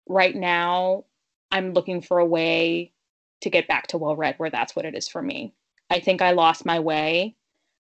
[0.08, 1.04] right now,
[1.50, 2.92] I'm looking for a way
[3.40, 5.54] to get back to well read where that's what it is for me.
[5.90, 7.36] I think I lost my way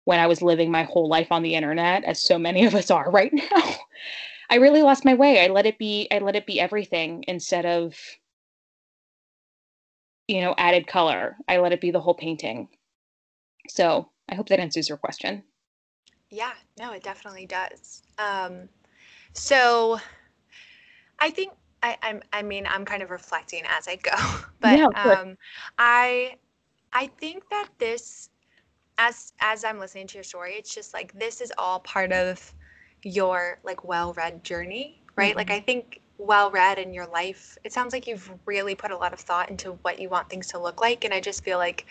[0.05, 2.91] when I was living my whole life on the internet, as so many of us
[2.91, 3.75] are right now.
[4.49, 5.43] I really lost my way.
[5.43, 7.97] I let it be I let it be everything instead of
[10.31, 11.35] you know, added color.
[11.47, 12.69] I let it be the whole painting.
[13.67, 15.43] So, I hope that answers your question.
[16.29, 18.03] Yeah, no, it definitely does.
[18.17, 18.69] Um,
[19.33, 19.99] so
[21.19, 21.51] I think
[21.83, 24.15] I, I'm, I mean, I'm kind of reflecting as I go,
[24.61, 25.37] but yeah, um,
[25.77, 26.35] I,
[26.93, 28.29] I think that this,
[28.97, 32.53] as as I'm listening to your story, it's just like this is all part of
[33.03, 35.29] your like well-read journey, right?
[35.29, 35.37] Mm-hmm.
[35.37, 39.11] Like I think well-read in your life, it sounds like you've really put a lot
[39.11, 41.85] of thought into what you want things to look like, and I just feel like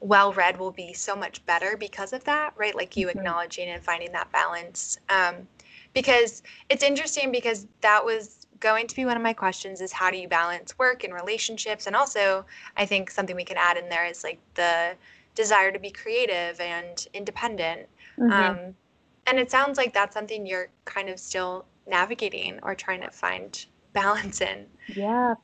[0.00, 2.74] well read will be so much better because of that, right?
[2.74, 3.18] Like you mm-hmm.
[3.18, 4.98] acknowledging and finding that balance.
[5.08, 5.48] Um,
[5.92, 10.10] because it's interesting because that was going to be one of my questions is how
[10.10, 11.86] do you balance work and relationships?
[11.86, 12.44] And also,
[12.76, 14.94] I think something we can add in there is like the
[15.34, 17.88] desire to be creative and independent.
[18.18, 18.32] Mm-hmm.
[18.32, 18.74] Um,
[19.26, 23.66] and it sounds like that's something you're kind of still navigating or trying to find
[23.92, 24.66] balance in.
[24.88, 25.34] Yeah,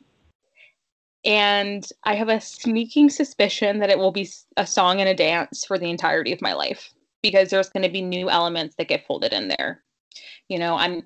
[1.25, 5.65] and I have a sneaking suspicion that it will be a song and a dance
[5.65, 9.07] for the entirety of my life because there's going to be new elements that get
[9.07, 9.83] folded in there.
[10.49, 11.03] You know, I'm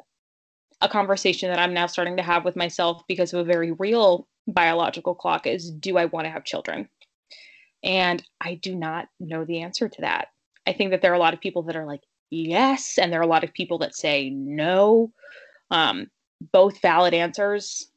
[0.80, 4.26] a conversation that I'm now starting to have with myself because of a very real
[4.48, 6.88] biological clock is do I want to have children?
[7.84, 10.28] And I do not know the answer to that.
[10.66, 13.20] I think that there are a lot of people that are like, yes, and there
[13.20, 15.12] are a lot of people that say no.
[15.70, 16.08] Um,
[16.52, 17.90] both valid answers,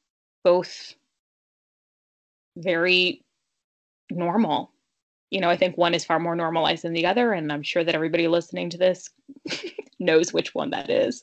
[0.44, 0.94] both
[2.58, 3.24] very
[4.10, 4.72] normal.
[5.30, 7.84] You know, I think one is far more normalized than the other, and I'm sure
[7.84, 9.10] that everybody listening to this
[10.00, 11.22] knows which one that is.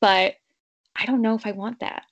[0.00, 0.34] But
[0.96, 2.04] I don't know if I want that.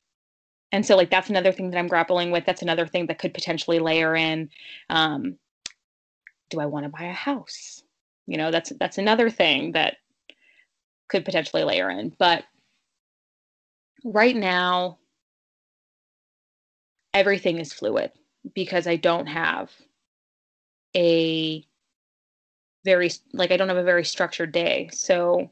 [0.73, 2.45] And so, like, that's another thing that I'm grappling with.
[2.45, 4.51] That's another thing that could potentially layer in.
[4.91, 5.37] Um,
[6.51, 7.83] do I want to buy a house?
[8.27, 9.97] You know, that's that's another thing that
[11.09, 12.15] could potentially layer in.
[12.19, 12.45] But
[14.05, 14.99] right now,
[17.15, 18.13] everything is fluid
[18.55, 19.71] because I don't have
[20.97, 21.65] a
[22.85, 24.89] very like I don't have a very structured day.
[24.93, 25.51] So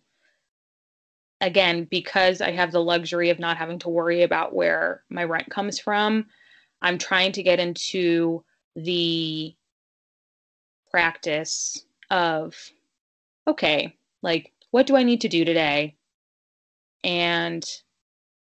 [1.40, 5.50] again, because I have the luxury of not having to worry about where my rent
[5.50, 6.26] comes from,
[6.80, 9.54] I'm trying to get into the
[10.90, 12.54] practice of
[13.48, 15.96] okay, like what do I need to do today?
[17.02, 17.64] And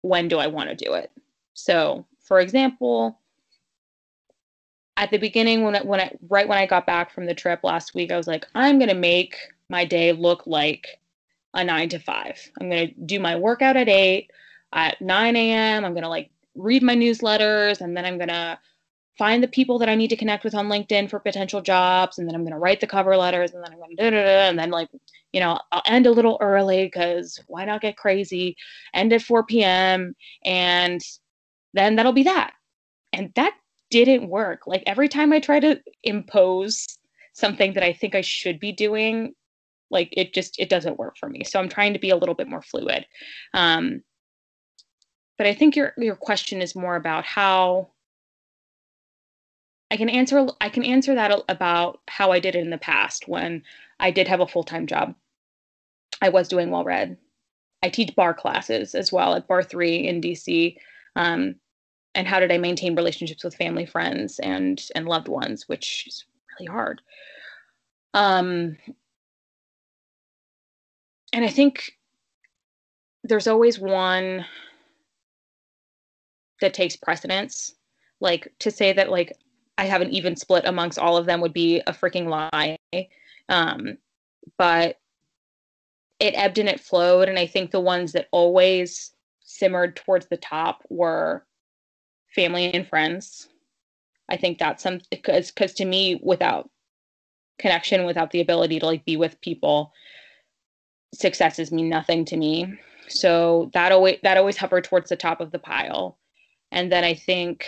[0.01, 1.09] when do I want to do it?
[1.53, 3.17] So, for example,
[4.97, 7.61] at the beginning when I, when I right when I got back from the trip
[7.63, 9.37] last week, I was like, I'm gonna make
[9.69, 10.99] my day look like
[11.53, 12.37] a nine to five.
[12.59, 14.29] I'm going to do my workout at eight.
[14.73, 18.59] At 9 a.m., I'm going to like read my newsletters and then I'm going to
[19.17, 22.19] find the people that I need to connect with on LinkedIn for potential jobs.
[22.19, 24.15] And then I'm going to write the cover letters and then I'm going to, do
[24.15, 24.89] it and then like,
[25.33, 28.55] you know, I'll end a little early because why not get crazy?
[28.93, 30.15] End at 4 p.m.
[30.43, 31.01] And
[31.73, 32.53] then that'll be that.
[33.13, 33.53] And that
[33.89, 34.67] didn't work.
[34.67, 36.85] Like every time I try to impose
[37.33, 39.33] something that I think I should be doing,
[39.91, 41.43] like it just it doesn't work for me.
[41.43, 43.05] So I'm trying to be a little bit more fluid.
[43.53, 44.01] Um,
[45.37, 47.89] but I think your your question is more about how
[49.91, 53.27] I can answer I can answer that about how I did it in the past
[53.27, 53.63] when
[53.99, 55.15] I did have a full-time job.
[56.21, 57.17] I was doing well read.
[57.81, 60.77] I teach barre classes as well at barre3 in DC.
[61.15, 61.55] Um,
[62.15, 66.25] and how did I maintain relationships with family, friends, and and loved ones, which is
[66.59, 67.01] really hard.
[68.13, 68.77] Um,
[71.33, 71.97] and I think
[73.23, 74.45] there's always one
[76.61, 77.75] that takes precedence.
[78.19, 79.33] Like to say that like
[79.79, 82.77] I have an even split amongst all of them would be a freaking lie.
[83.47, 83.97] Um,
[84.57, 84.97] but
[86.19, 90.35] it ebbed and it flowed, and I think the ones that always simmered towards the
[90.35, 91.45] top were
[92.35, 93.47] family and friends.
[94.27, 96.69] I think that's some because because to me, without
[97.57, 99.93] connection, without the ability to like be with people,
[101.13, 102.67] successes mean nothing to me.
[103.07, 106.17] So that always that always hovered towards the top of the pile.
[106.69, 107.65] And then I think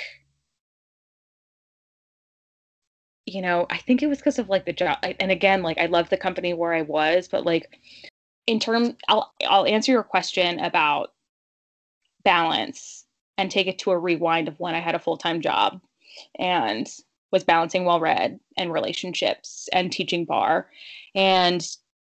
[3.34, 5.86] you know, I think it was because of like the job and again, like I
[5.86, 7.80] love the company where I was, but like
[8.48, 11.14] in terms I'll I'll answer your question about
[12.24, 13.06] balance
[13.38, 15.82] and take it to a rewind of when I had a full-time job
[16.38, 16.88] and
[17.32, 20.68] was balancing well read and relationships and teaching barre.
[21.16, 21.66] And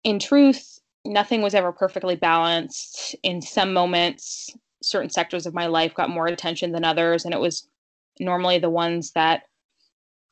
[0.03, 3.15] in truth, nothing was ever perfectly balanced.
[3.23, 4.49] In some moments,
[4.81, 7.67] certain sectors of my life got more attention than others, and it was
[8.19, 9.43] normally the ones that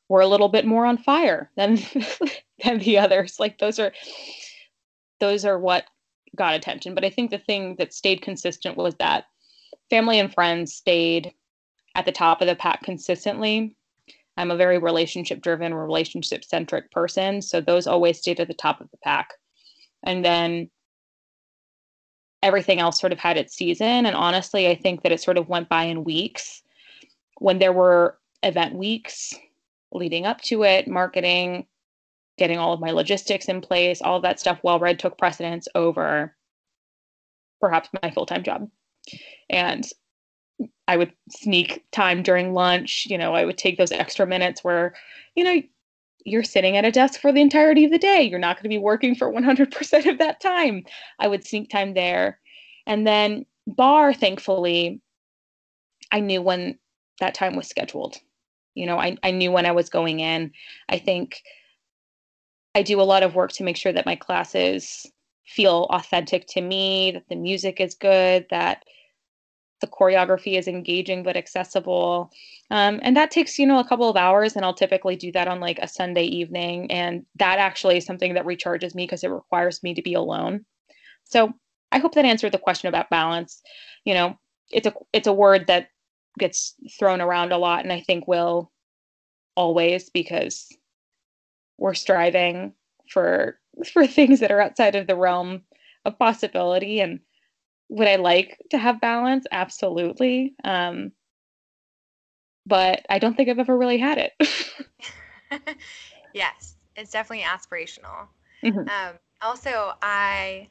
[0.08, 1.78] were a little bit more on fire than
[2.64, 3.38] than the others.
[3.38, 3.92] Like those are
[5.20, 5.84] those are what
[6.36, 6.94] got attention.
[6.94, 9.24] But I think the thing that stayed consistent was that
[9.90, 11.32] family and friends stayed
[11.94, 13.74] at the top of the pack consistently.
[14.36, 17.42] I'm a very relationship driven, relationship centric person.
[17.42, 19.32] So those always stayed at the top of the pack
[20.04, 20.70] and then
[22.42, 25.48] everything else sort of had its season and honestly i think that it sort of
[25.48, 26.62] went by in weeks
[27.38, 29.34] when there were event weeks
[29.92, 31.66] leading up to it marketing
[32.36, 35.68] getting all of my logistics in place all of that stuff well read took precedence
[35.74, 36.34] over
[37.60, 38.68] perhaps my full-time job
[39.50, 39.88] and
[40.86, 44.94] i would sneak time during lunch you know i would take those extra minutes where
[45.34, 45.60] you know
[46.30, 48.22] you're sitting at a desk for the entirety of the day.
[48.22, 50.84] You're not going to be working for 100% of that time.
[51.18, 52.38] I would sneak time there.
[52.86, 55.00] And then barre, thankfully,
[56.12, 56.78] I knew when
[57.20, 58.18] that time was scheduled.
[58.78, 60.52] You know, I, I knew when I was going in.
[60.88, 61.42] I think
[62.74, 65.06] I do a lot of work to make sure that my classes
[65.46, 68.84] feel authentic to me, that the music is good, that
[69.80, 72.30] the choreography is engaging but accessible.
[72.70, 74.56] Um, and that takes, you know, a couple of hours.
[74.56, 76.90] And I'll typically do that on like a Sunday evening.
[76.90, 80.64] And that actually is something that recharges me because it requires me to be alone.
[81.24, 81.52] So
[81.92, 83.62] I hope that answered the question about balance.
[84.04, 84.38] You know,
[84.70, 85.88] it's a it's a word that
[86.38, 88.70] gets thrown around a lot and I think will
[89.56, 90.68] always because
[91.78, 92.72] we're striving
[93.10, 93.58] for
[93.92, 95.62] for things that are outside of the realm
[96.04, 97.20] of possibility and
[97.90, 99.46] would I like to have balance?
[99.50, 100.54] Absolutely.
[100.62, 101.12] Um,
[102.66, 104.32] but I don't think I've ever really had it.
[106.34, 108.28] yes, it's definitely aspirational.
[108.62, 108.80] Mm-hmm.
[108.80, 110.68] Um, also, I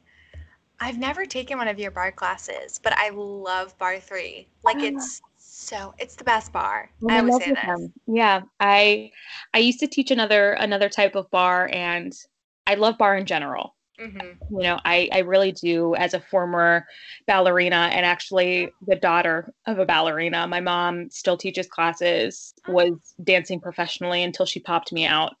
[0.80, 4.46] I've never taken one of your barre classes, but I love barre3.
[4.62, 4.84] Like oh.
[4.84, 5.20] it's
[5.58, 6.88] so it's the best barre.
[7.00, 7.64] Well, I always say this.
[7.64, 7.92] Them.
[8.06, 9.10] Yeah, I
[9.52, 12.14] I used to teach another another type of barre, and
[12.66, 13.74] I love barre in general.
[14.00, 14.54] Mm-hmm.
[14.54, 16.86] You know, I, I really do as a former
[17.26, 20.46] ballerina and actually the daughter of a ballerina.
[20.46, 22.92] My mom still teaches classes, was
[23.24, 25.34] dancing professionally until she popped me out.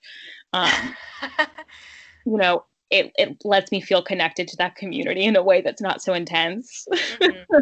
[0.52, 0.96] Um,
[2.26, 5.82] you know, it, it lets me feel connected to that community in a way that's
[5.82, 6.86] not so intense.
[7.20, 7.56] Mm-hmm.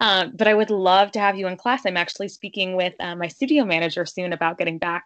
[0.00, 1.86] um, but I would love to have you in class.
[1.86, 5.04] I'm actually speaking with uh, my studio manager soon about getting back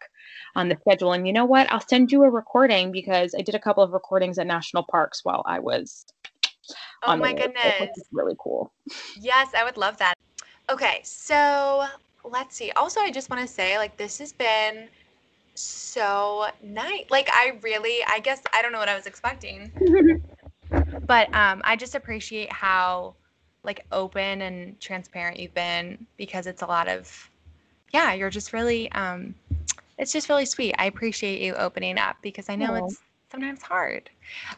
[0.57, 1.13] on the schedule.
[1.13, 1.71] And you know what?
[1.71, 5.25] I'll send you a recording because I did a couple of recordings at national parks
[5.25, 6.07] while I was.
[7.03, 7.91] Oh my goodness.
[8.13, 8.73] Really cool.
[9.19, 10.15] Yes, I would love that.
[10.71, 11.87] Okay, so
[12.25, 12.71] let's see.
[12.73, 14.89] Also, I just want to say, like, this has been
[15.61, 17.05] so nice.
[17.11, 19.73] Like I really, I guess I don't know what I was expecting.
[21.07, 23.15] but um, I just appreciate how
[23.63, 27.31] like open and transparent you've been because it's a lot of
[27.93, 29.35] yeah, you're just really um,
[29.99, 30.75] it's just really sweet.
[30.79, 32.99] I appreciate you opening up because I know it's
[33.31, 34.11] sometimes hard.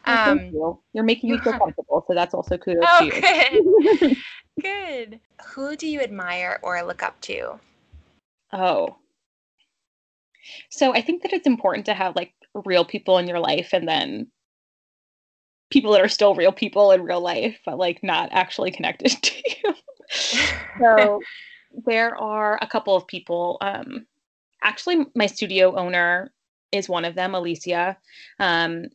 [0.07, 0.79] Well, um, you.
[0.97, 4.01] are making me feel comfortable, so that's also kudos oh, to you.
[4.01, 4.17] Good.
[4.61, 5.19] good.
[5.47, 7.59] Who do you admire or look up to?
[8.51, 8.97] Oh.
[10.69, 12.33] So I think that it's important to have like
[12.65, 14.27] real people in your life and then
[15.69, 19.33] people that are still real people in real life, but like not actually connected to
[19.45, 19.73] you.
[20.79, 21.19] so
[21.85, 23.57] there are a couple of people.
[23.61, 24.05] Um,
[24.61, 26.31] actually, my studio owner
[26.71, 27.97] is one of them, Alicia.
[28.39, 28.85] Um,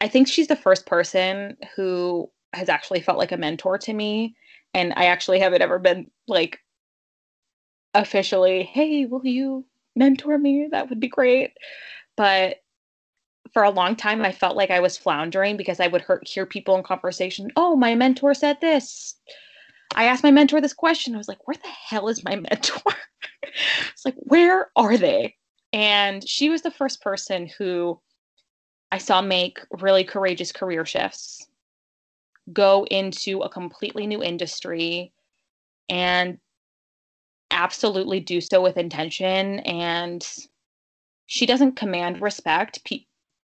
[0.00, 4.34] I think she's the first person who has actually felt like a mentor to me.
[4.74, 6.58] And I actually haven't ever been like
[7.94, 9.64] officially, hey, will you
[9.96, 10.68] mentor me?
[10.70, 11.52] That would be great.
[12.16, 12.58] But
[13.52, 16.46] for a long time, I felt like I was floundering because I would hurt, hear
[16.46, 19.16] people in conversation, oh, my mentor said this.
[19.94, 21.14] I asked my mentor this question.
[21.14, 22.92] I was like, where the hell is my mentor?
[23.92, 25.36] it's like, where are they?
[25.72, 28.00] And she was the first person who
[28.92, 31.46] I saw make really courageous career shifts,
[32.52, 35.12] go into a completely new industry,
[35.88, 36.38] and
[37.50, 39.60] absolutely do so with intention.
[39.60, 40.26] And
[41.26, 42.80] she doesn't command respect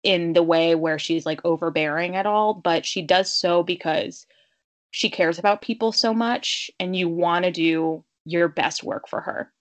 [0.04, 4.26] in the way where she's like overbearing at all, but she does so because
[4.92, 9.22] she cares about people so much and you want to do your best work for
[9.22, 9.52] her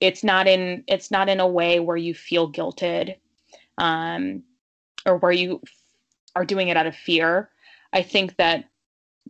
[0.00, 3.16] it's not in it's not in a way where you feel guilted
[3.78, 4.42] um,
[5.06, 5.60] or where you
[6.34, 7.50] are doing it out of fear
[7.92, 8.64] i think that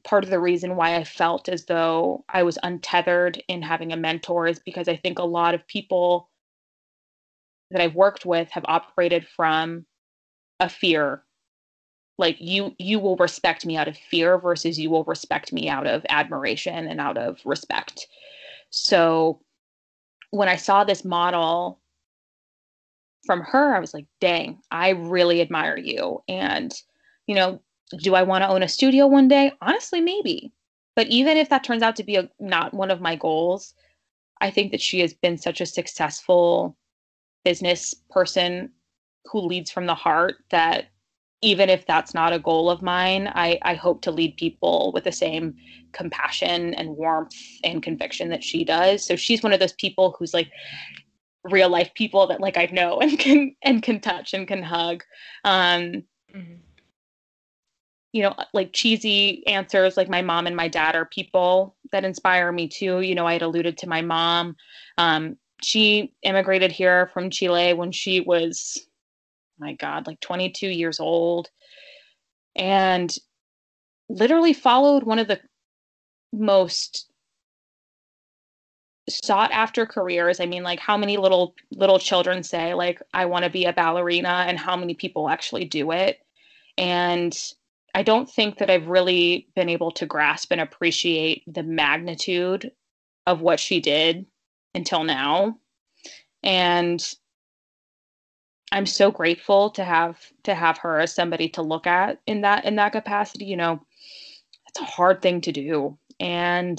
[0.05, 3.97] part of the reason why i felt as though i was untethered in having a
[3.97, 6.29] mentor is because i think a lot of people
[7.71, 9.85] that i've worked with have operated from
[10.61, 11.23] a fear
[12.19, 15.87] like you you will respect me out of fear versus you will respect me out
[15.87, 18.07] of admiration and out of respect
[18.71, 19.41] so
[20.31, 21.81] when I saw this model
[23.27, 26.23] from her, I was like, dang, I really admire you.
[26.29, 26.73] And,
[27.27, 27.61] you know,
[27.99, 29.53] do I want to own a studio one day?
[29.61, 30.53] Honestly, maybe.
[30.97, 33.75] But even if that turns out to be a, not one of my goals,
[34.41, 36.77] I think that she has been such a successful
[37.45, 38.71] business person
[39.27, 40.87] who leads from the heart that
[41.43, 45.05] even if that's not a goal of mine, I, I hope to lead people with
[45.05, 45.55] the same
[45.93, 47.35] compassion and warmth
[47.65, 49.05] and conviction that she does.
[49.05, 50.51] So she's one of those people who's like
[51.45, 55.03] real life people that like I know and can and can touch and can hug.
[55.45, 56.57] Um, mm-hmm.
[58.13, 62.51] You know, like cheesy answers like my mom and my dad are people that inspire
[62.51, 63.01] me too.
[63.01, 64.57] You know, I had alluded to my mom.
[64.99, 68.87] Um, she immigrated here from Chile when she was
[69.59, 71.51] my God, like 22 years old,
[72.57, 73.15] and
[74.09, 75.39] literally followed one of the
[76.33, 77.11] most
[79.09, 83.45] sought after careers i mean like how many little little children say like i want
[83.45, 86.21] to be a ballerina and how many people actually do it
[86.79, 87.37] and
[87.95, 92.71] i don't think that i've really been able to grasp and appreciate the magnitude
[93.27, 94.27] of what she did
[94.75, 95.57] until now
[96.43, 97.15] and
[98.73, 102.65] I'm so grateful to have to have her as somebody to look at in that
[102.65, 103.45] in that capacity.
[103.47, 103.83] You know,
[104.69, 106.79] it's a hard thing to do, and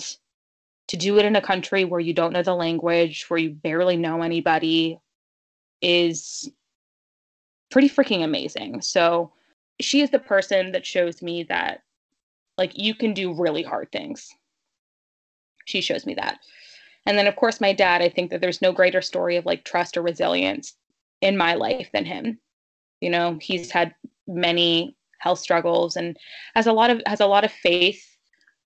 [0.87, 3.97] to do it in a country where you don't know the language, where you barely
[3.97, 4.99] know anybody,
[5.81, 6.49] is
[7.69, 8.81] pretty freaking amazing.
[8.81, 9.33] So
[9.81, 11.81] she is the person that shows me that
[12.57, 14.29] like you can do really hard things.
[15.65, 16.39] She shows me that.
[17.05, 19.63] And then of course my dad, I think that there's no greater story of like
[19.63, 20.75] trust or resilience
[21.21, 22.39] in my life than him.
[22.99, 23.95] You know, he's had
[24.27, 26.17] many health struggles and
[26.55, 28.03] has a lot of has a lot of faith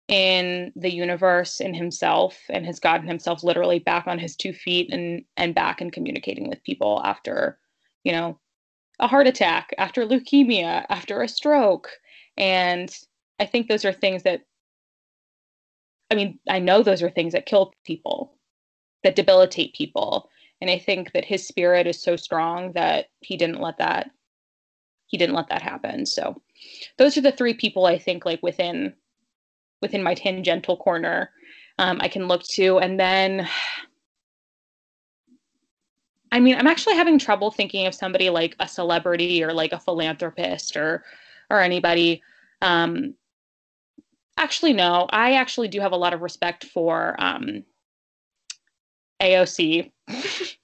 [0.07, 4.91] in the universe in himself and has gotten himself literally back on his two feet
[4.91, 7.59] and and back and communicating with people after
[8.03, 8.39] you know
[8.99, 11.89] a heart attack after leukemia after a stroke.
[12.37, 12.95] And
[13.39, 14.41] i think those are things that
[16.11, 18.33] i mean i know those are things that kill people
[19.03, 20.29] that debilitate people.
[20.61, 24.09] And i think that his spirit is so strong that he didn't let that
[25.07, 26.05] he didn't let that happen.
[26.05, 26.41] So
[26.97, 28.93] those are the three people i think like within
[29.81, 31.29] within my tangential corner
[31.79, 32.79] um, i can look to.
[32.79, 33.47] And then
[36.31, 39.79] i mean i'm actually having trouble thinking of somebody like a celebrity or like a
[39.79, 41.03] philanthropist or
[41.49, 42.21] or anybody
[42.61, 43.13] um
[44.37, 47.63] actually no i actually do have a lot of respect for um
[49.21, 49.91] AOC.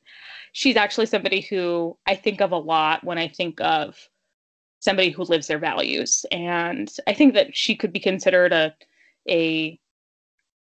[0.52, 3.98] She's actually somebody who I think of a lot when I think of
[4.80, 6.26] somebody who lives their values.
[6.32, 8.76] And I think that she could be considered a
[9.30, 9.80] a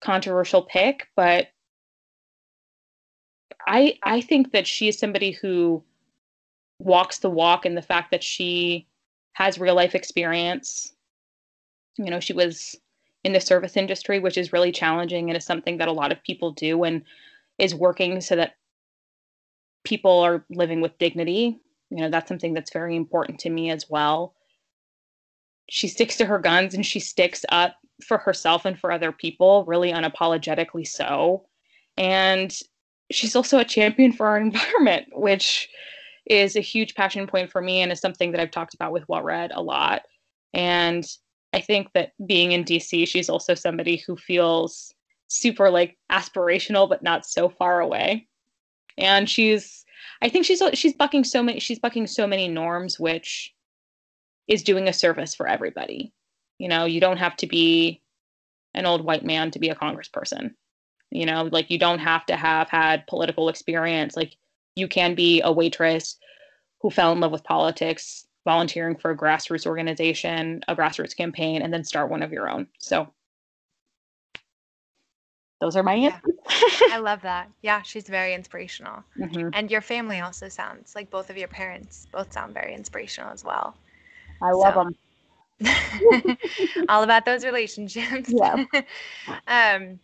[0.01, 1.49] controversial pick, but
[3.67, 5.83] I I think that she is somebody who
[6.79, 8.87] walks the walk in the fact that she
[9.33, 10.93] has real life experience.
[11.97, 12.77] You know, she was
[13.25, 16.23] in the service industry, which is really challenging and is something that a lot of
[16.23, 17.03] people do and
[17.59, 18.55] is working so that
[19.85, 21.59] people are living with dignity.
[21.91, 24.35] You know, that's something that's very important to me as well.
[25.69, 27.77] She sticks to her guns and she sticks up
[28.07, 31.47] for herself and for other people, really unapologetically so.
[31.97, 32.59] And
[33.11, 35.69] she's also a champion for our environment, which
[36.27, 39.09] is a huge passion point for me and is something that I've talked about with
[39.09, 40.03] Well a lot.
[40.53, 41.05] And
[41.53, 44.95] I think that being in DC, she's also somebody who feels
[45.29, 48.29] super like aspirational, but not so far away.
[48.97, 49.85] And she's,
[50.23, 53.55] I think she's she's bucking so many she's bucking so many norms, which
[54.47, 56.13] is doing a service for everybody.
[56.59, 58.03] You know, you don't have to be
[58.75, 60.55] an old white man to be a congressperson.
[61.11, 64.17] You know, like you don't have to have had political experience.
[64.17, 64.37] Like
[64.77, 66.17] you can be a waitress
[66.81, 71.73] who fell in love with politics, volunteering for a grassroots organization, a grassroots campaign, and
[71.73, 72.67] then start one of your own.
[72.79, 73.09] So
[75.61, 76.35] those are my answers.
[76.91, 77.51] I love that.
[77.63, 79.05] Yeah, she's very inspirational.
[79.21, 79.51] Mm-hmm.
[79.53, 83.45] And your family also sounds like both of your parents both sound very inspirational as
[83.45, 83.77] well.
[84.43, 84.85] I love so.
[84.85, 86.39] them.
[86.89, 88.33] all about those relationships.
[88.33, 88.65] Yeah.
[89.47, 90.01] um,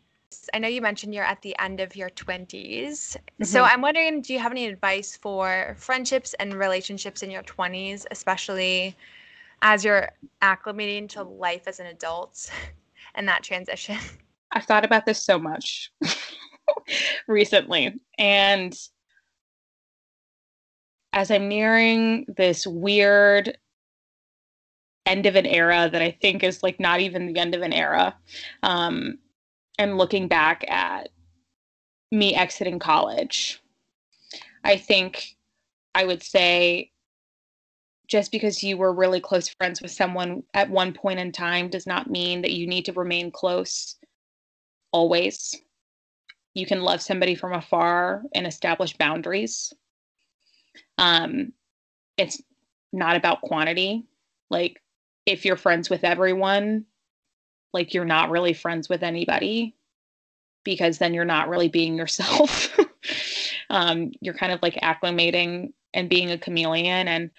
[0.53, 2.49] I know you mentioned you're at the end of your 20s.
[2.49, 3.45] Mm-hmm.
[3.45, 8.07] So I'm wondering do you have any advice for friendships and relationships in your 20s,
[8.11, 8.97] especially
[9.63, 10.11] as you're
[10.43, 12.51] acclimating to life as an adult
[13.15, 13.99] and that transition?
[14.53, 15.93] I've thought about this so much
[17.29, 17.95] recently.
[18.19, 18.75] And
[21.13, 23.57] as I'm nearing this weird
[25.05, 27.73] end of an era that I think is like not even the end of an
[27.73, 28.15] era.
[28.63, 29.19] Um,
[29.79, 31.11] and looking back at
[32.11, 33.61] me exiting college,
[34.65, 35.37] I think
[35.95, 36.93] I would say
[38.09, 41.87] just because you were really close friends with someone at one point in time does
[41.87, 43.97] not mean that you need to remain close
[44.93, 45.55] always.
[46.55, 49.73] You can love somebody from afar and establish boundaries.
[50.99, 51.53] Um,
[52.17, 52.41] it's
[52.93, 54.05] not about quantity.
[54.51, 54.81] Like
[55.27, 56.87] if you're friends with everyone,
[57.73, 59.75] like you're not really friends with anybody
[60.65, 62.77] because then you're not really being yourself.
[63.71, 67.09] um, you're kind of like acclimating and being a chameleon.
[67.09, 67.31] And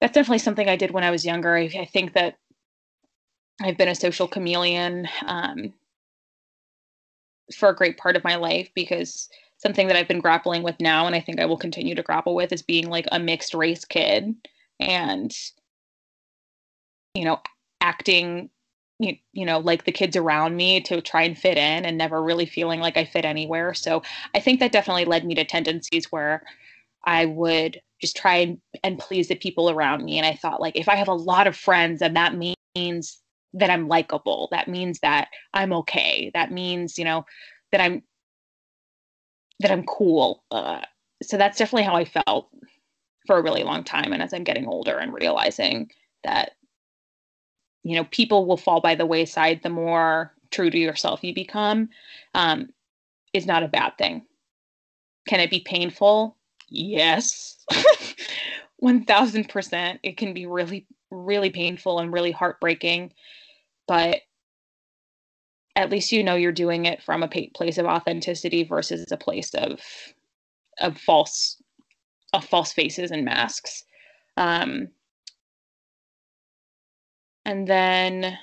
[0.00, 1.56] that's definitely something I did when I was younger.
[1.56, 2.36] I, I think that
[3.60, 5.72] I've been a social chameleon um,
[7.54, 9.28] for a great part of my life because
[9.58, 12.34] something that I've been grappling with now, and I think I will continue to grapple
[12.34, 14.34] with, is being like a mixed race kid
[14.80, 15.32] and
[17.14, 17.40] you know,
[17.80, 18.50] acting
[18.98, 22.22] you, you know like the kids around me to try and fit in and never
[22.22, 23.74] really feeling like i fit anywhere.
[23.74, 24.02] So
[24.34, 26.44] i think that definitely led me to tendencies where
[27.04, 30.18] i would just try and, and please the people around me.
[30.18, 33.20] And i thought like if i have a lot of friends and that means
[33.54, 37.24] that i'm likable that means that i'm okay that means you know
[37.70, 38.02] that i'm
[39.60, 40.80] that i'm cool uh,
[41.22, 42.48] so that's definitely how i felt
[43.26, 44.12] for a really long time.
[44.12, 45.90] And as i'm getting older and realizing
[46.24, 46.52] that
[47.82, 51.88] you know people will fall by the wayside the more true to yourself you become
[52.34, 52.68] um,
[53.32, 54.22] is not a bad thing.
[55.26, 56.36] Can it be painful?
[56.68, 57.56] Yes.
[58.82, 63.12] 1000% it can be really really painful and really heartbreaking
[63.86, 64.22] but
[65.76, 69.54] at least you know you're doing it from a place of authenticity versus a place
[69.54, 69.80] of
[70.80, 71.62] of false
[72.32, 73.84] of false faces and masks.
[74.36, 74.88] Um,
[77.44, 78.38] and then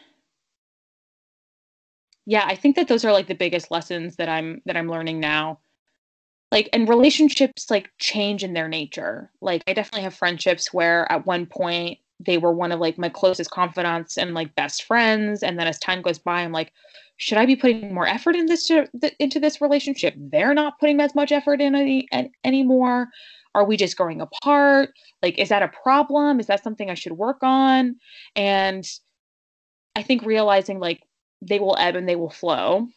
[2.26, 5.20] yeah i think that those are like the biggest lessons that i'm that i'm learning
[5.20, 5.60] now.
[6.52, 9.30] Like and relationships like change in their nature.
[9.42, 13.08] Like i definitely have friendships where at one point they were one of like my
[13.10, 15.44] closest confidants and like best friends.
[15.44, 16.74] And then as time goes by i'm like
[17.18, 18.72] should i be putting more effort in this
[19.20, 20.16] into this relationship?
[20.18, 22.08] They're not putting as much effort in any,
[22.44, 23.10] anymore
[23.60, 24.92] are we just growing apart?
[25.22, 26.40] Like is that a problem?
[26.40, 27.98] Is that something i should work on?
[28.36, 28.86] And
[29.96, 31.02] i think realizing like
[31.42, 32.88] they will ebb and they will flow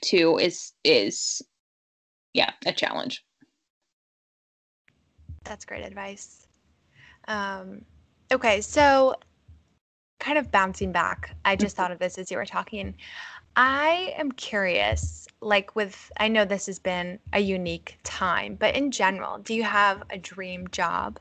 [0.00, 1.42] too is is
[2.34, 3.24] yeah a challenge.
[5.44, 6.46] That's great advice.
[7.26, 7.84] Um
[8.30, 9.14] okay so
[10.18, 12.94] kind of bouncing back i just thought of this as you were talking
[13.56, 18.90] i am curious like with I know this has been a unique time, but in
[18.90, 21.18] general, do you have a dream job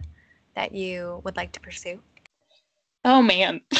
[0.55, 2.01] that you would like to pursue?
[3.05, 3.61] Oh man.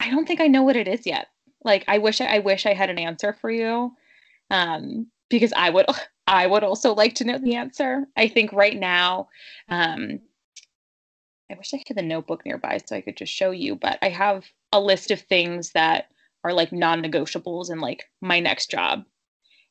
[0.00, 1.28] I don't think I know what it is yet.
[1.62, 3.92] Like I wish I, I wish I had an answer for you.
[4.50, 5.86] Um, because I would
[6.26, 8.06] I would also like to know the answer.
[8.16, 9.28] I think right now,
[9.68, 10.20] um,
[11.50, 14.08] I wish I had the notebook nearby so I could just show you, but I
[14.08, 16.08] have a list of things that
[16.42, 19.04] are like non-negotiables in like my next job.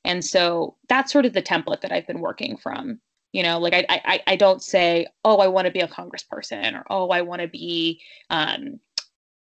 [0.06, 3.00] And so that's sort of the template that I've been working from.
[3.32, 6.76] You know, like I I, I don't say, oh, I want to be a congressperson
[6.76, 8.80] or oh, I want to be um,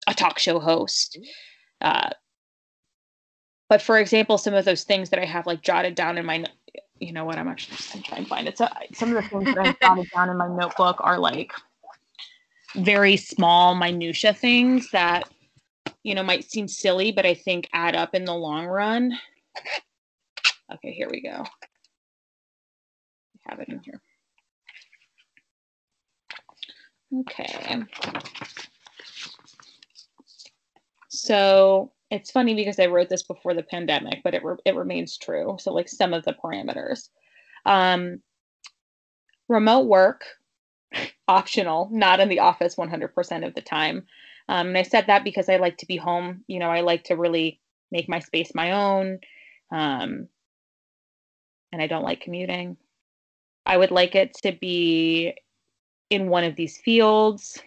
[0.08, 1.20] a talk show host.
[1.80, 2.10] Uh,
[3.70, 6.44] but for example, some of those things that I have like jotted down in my,
[7.00, 8.58] you know what, I'm actually I'm trying to find it.
[8.58, 11.52] So some of the things that I've jotted down in my notebook are like
[12.76, 15.24] very small minutia things that
[16.04, 19.14] you know might seem silly, but I think add up in the long run.
[20.74, 21.44] Okay, here we go.
[23.48, 24.02] Have it in here.
[27.20, 27.84] Okay.
[31.10, 35.18] So it's funny because I wrote this before the pandemic, but it re- it remains
[35.18, 35.58] true.
[35.60, 37.10] So like some of the parameters,
[37.66, 38.22] um,
[39.48, 40.26] remote work
[41.28, 44.06] optional, not in the office 100% of the time.
[44.50, 46.44] Um, and I said that because I like to be home.
[46.48, 47.60] You know, I like to really
[47.92, 49.20] make my space my own.
[49.72, 50.28] Um,
[51.72, 52.78] and I don't like commuting.
[53.66, 55.34] I would like it to be
[56.10, 57.62] in one of these fields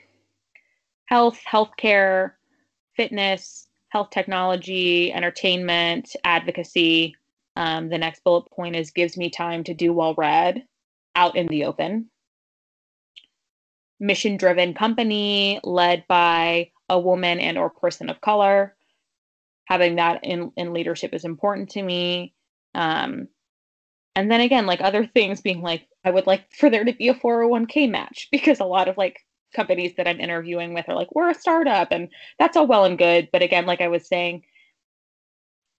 [1.07, 2.33] health, healthcare,
[2.97, 7.15] fitness, health technology, entertainment, advocacy.
[7.55, 10.65] Um, the next bullet point is gives me time to do well read
[11.15, 12.11] out in the open.
[13.99, 18.77] Mission driven company led by a woman and or person of color.
[19.67, 22.35] Having that in, in leadership is important to me.
[22.75, 23.29] Um,
[24.15, 27.09] and then again, like other things being like, I would like for there to be
[27.09, 29.19] a 401k match because a lot of like
[29.55, 32.99] companies that I'm interviewing with are like, we're a startup, and that's all well and
[32.99, 33.29] good.
[33.33, 34.43] But again, like I was saying,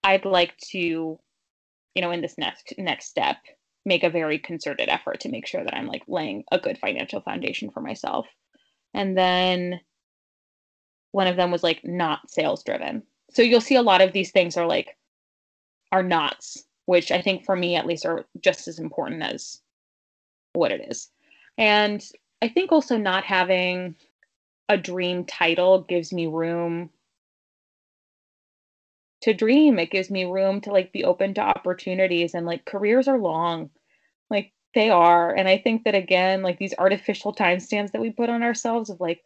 [0.04, 3.36] I'd like to, you know, in this next next step,
[3.88, 7.20] make a very concerted effort to make sure that I'm like laying a good financial
[7.20, 8.26] foundation for myself.
[8.94, 9.80] And then
[11.12, 13.02] one of them was like not sales driven.
[13.30, 14.96] So you'll see a lot of these things are like
[15.90, 19.60] are nots, which I think for me at least are just as important as
[20.52, 21.10] what it is.
[21.56, 22.04] And
[22.42, 23.96] I think also not having
[24.68, 26.90] a dream title gives me room
[29.22, 29.78] to dream.
[29.78, 33.70] It gives me room to like be open to opportunities and like careers are long.
[34.30, 35.34] Like they are.
[35.34, 39.00] And I think that again, like these artificial timestamps that we put on ourselves of
[39.00, 39.22] like,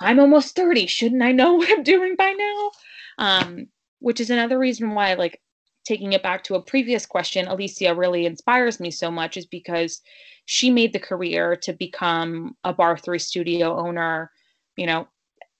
[0.00, 0.86] I'm almost 30.
[0.86, 2.70] Shouldn't I know what I'm doing by now?
[3.18, 3.66] Um,
[4.00, 5.40] which is another reason why like
[5.84, 10.00] taking it back to a previous question, Alicia really inspires me so much is because
[10.46, 14.30] she made the career to become a barre3 studio owner,
[14.76, 15.06] you know,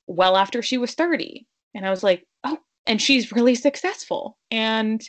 [0.06, 1.46] well after she was 30.
[1.74, 4.38] And I was like, oh, and she's really successful.
[4.50, 5.02] And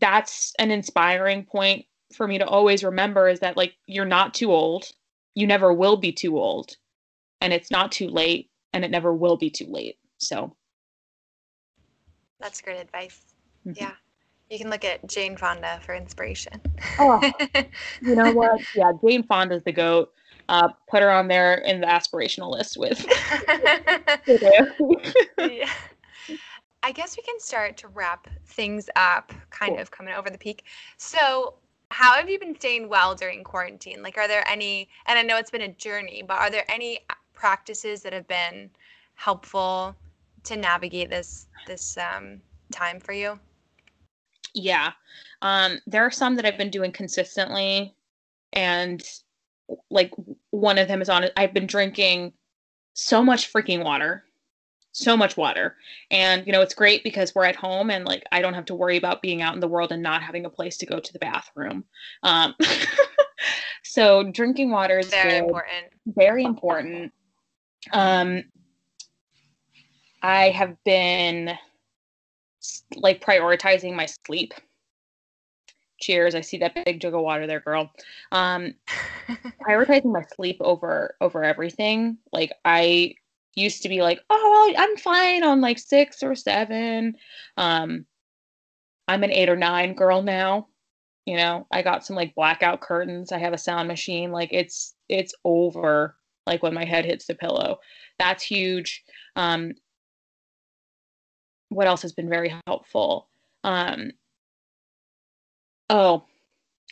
[0.00, 4.52] that's an inspiring point for me to always remember is that like you're not too
[4.52, 4.84] old.
[5.34, 6.76] You never will be too old.
[7.40, 9.98] And it's not too late and it never will be too late.
[10.18, 10.56] So
[12.40, 13.20] that's great advice.
[13.66, 13.82] Mm-hmm.
[13.82, 13.92] Yeah.
[14.50, 16.60] You can look at Jane Fonda for inspiration.
[16.98, 17.20] oh,
[18.00, 18.60] you know what?
[18.74, 20.12] Yeah, Jane Fonda's the goat.
[20.48, 22.98] Uh, put her on there in the aspirational list with.
[25.38, 25.70] yeah.
[26.82, 29.80] I guess we can start to wrap things up, kind cool.
[29.80, 30.64] of coming over the peak.
[30.96, 31.54] So,
[31.90, 34.02] how have you been staying well during quarantine?
[34.02, 37.00] Like, are there any, and I know it's been a journey, but are there any
[37.32, 38.70] practices that have been
[39.14, 39.96] helpful
[40.44, 42.40] to navigate this this um,
[42.72, 43.38] time for you?
[44.54, 44.92] Yeah.
[45.42, 47.94] Um, there are some that I've been doing consistently,
[48.52, 49.02] and
[49.90, 50.12] like
[50.50, 51.26] one of them is on.
[51.36, 52.32] I've been drinking
[52.94, 54.24] so much freaking water,
[54.98, 55.76] so much water.
[56.10, 58.74] And, you know, it's great because we're at home and like I don't have to
[58.74, 61.12] worry about being out in the world and not having a place to go to
[61.12, 61.84] the bathroom.
[62.22, 62.54] Um,
[63.84, 65.86] so drinking water is very good, important.
[66.06, 67.12] Very important.
[67.92, 68.42] Um,
[70.22, 71.56] I have been
[72.96, 74.52] like prioritizing my sleep.
[76.00, 76.34] Cheers.
[76.34, 77.90] I see that big jug of water there, girl.
[78.32, 78.74] Um,
[79.60, 82.18] prioritizing my sleep over over everything.
[82.32, 83.14] Like I
[83.58, 87.14] used to be like, oh, I'm fine on like six or seven.
[87.56, 88.06] Um,
[89.06, 90.68] I'm an eight or nine girl now.
[91.26, 93.32] You know, I got some like blackout curtains.
[93.32, 94.32] I have a sound machine.
[94.32, 96.16] Like it's it's over.
[96.46, 97.78] Like when my head hits the pillow,
[98.18, 99.04] that's huge.
[99.36, 99.72] Um,
[101.68, 103.28] what else has been very helpful?
[103.64, 104.12] Um,
[105.90, 106.24] oh,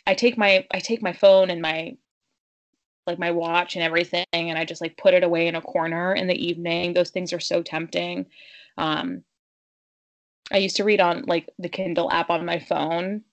[0.05, 1.97] I take my I take my phone and my
[3.07, 6.13] like my watch and everything and I just like put it away in a corner
[6.13, 6.93] in the evening.
[6.93, 8.27] Those things are so tempting.
[8.77, 9.23] Um
[10.51, 13.23] I used to read on like the Kindle app on my phone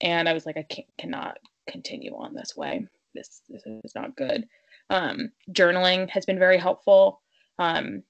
[0.00, 2.86] and I was like I can't, cannot continue on this way.
[3.14, 4.48] This this is not good.
[4.90, 7.20] Um journaling has been very helpful.
[7.58, 8.02] Um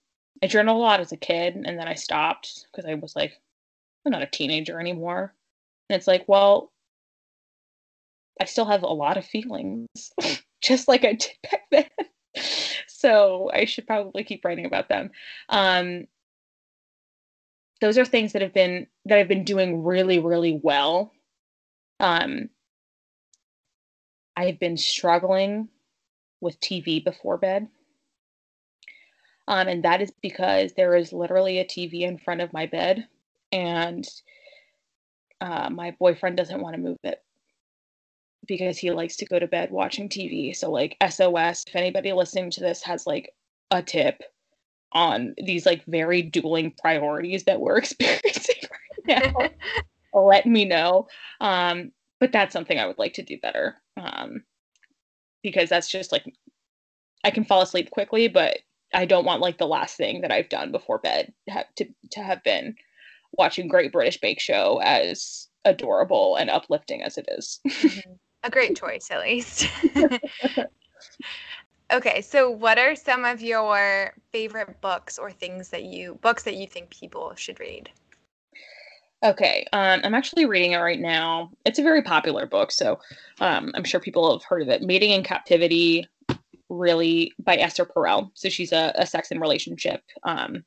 [0.43, 3.41] I journaled a lot as a kid and then I stopped because I was like
[4.07, 5.35] I'm not a teenager anymore.
[5.89, 6.73] And it's like, well,
[8.41, 9.89] I still have a lot of feelings,
[10.61, 12.43] just like I did back then.
[12.87, 15.11] so I should probably keep writing about them.
[15.49, 16.07] Um,
[17.81, 21.13] those are things that have been that I've been doing really, really well.
[22.01, 22.51] Um,
[24.37, 25.69] I've been struggling
[26.41, 27.69] with TV before bed.
[29.47, 33.09] Um, and that is because there is literally a TV in front of my bed,
[33.51, 34.07] and
[35.41, 37.23] uh, my boyfriend doesn't want to move it
[38.49, 40.57] because he likes to go to bed watching TV.
[40.57, 43.31] So like SOS, if anybody listening to this has like
[43.71, 44.23] a tip
[44.93, 48.63] on these like very dueling priorities that we're experiencing
[49.07, 49.51] right now,
[50.21, 51.07] let me know.
[51.41, 53.77] Um, but that's something I would like to do better.
[53.97, 54.43] Um,
[55.43, 56.25] because that's just like
[57.23, 58.59] I can fall asleep quickly, but
[58.95, 61.33] I don't want like the last thing that I've done before bed
[61.77, 62.75] to to have been
[63.33, 67.61] watching Great British Bake Show as adorable and uplifting as it is.
[67.67, 68.13] mm-hmm.
[68.45, 69.69] A great choice, at least.
[71.93, 76.57] okay, so what are some of your favorite books or things that you books that
[76.57, 77.91] you think people should read?
[79.25, 81.51] Okay, um, I'm actually reading it right now.
[81.65, 83.01] It's a very popular book, so
[83.41, 84.83] um, I'm sure people have heard of it.
[84.83, 86.07] Mating in Captivity,
[86.69, 88.31] really by Esther Perel.
[88.35, 90.65] So she's a, a sex and relationship um,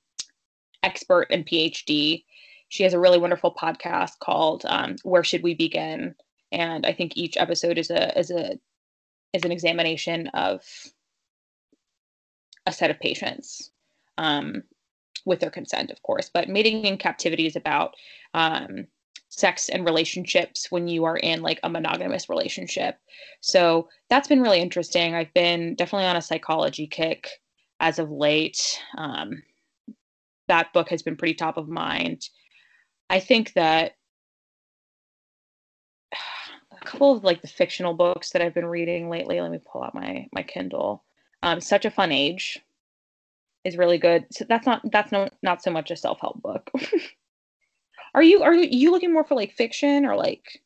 [0.83, 2.25] expert and PhD.
[2.67, 6.13] She has a really wonderful podcast called um, "Where Should We Begin,"
[6.51, 8.59] and I think each episode is a is a
[9.33, 10.61] is an examination of
[12.65, 13.71] a set of patients
[14.17, 14.63] um,
[15.25, 16.29] with their consent, of course.
[16.31, 17.95] But mating in captivity is about
[18.33, 18.87] um,
[19.29, 22.97] sex and relationships when you are in like a monogamous relationship.
[23.39, 25.15] So that's been really interesting.
[25.15, 27.29] I've been definitely on a psychology kick
[27.79, 28.79] as of late.
[28.97, 29.41] Um,
[30.47, 32.27] that book has been pretty top of mind.
[33.09, 33.93] I think that
[36.85, 39.39] couple of like the fictional books that I've been reading lately.
[39.39, 41.03] Let me pull out my my Kindle.
[41.43, 42.59] Um, Such a Fun Age
[43.63, 44.25] is really good.
[44.31, 46.69] So that's not that's no not so much a self help book.
[48.13, 50.61] are you are you looking more for like fiction or like?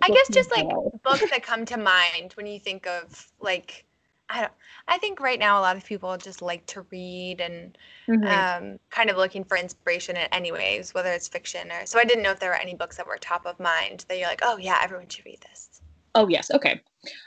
[0.00, 0.66] I guess just like
[1.02, 3.84] books that come to mind when you think of like
[4.32, 4.52] I don't.
[4.88, 7.76] I think right now a lot of people just like to read and
[8.08, 8.24] mm-hmm.
[8.26, 11.86] um, kind of looking for inspiration in anyways, whether it's fiction or.
[11.86, 14.18] So I didn't know if there were any books that were top of mind that
[14.18, 15.82] you're like, oh yeah, everyone should read this.
[16.14, 16.80] Oh yes, okay.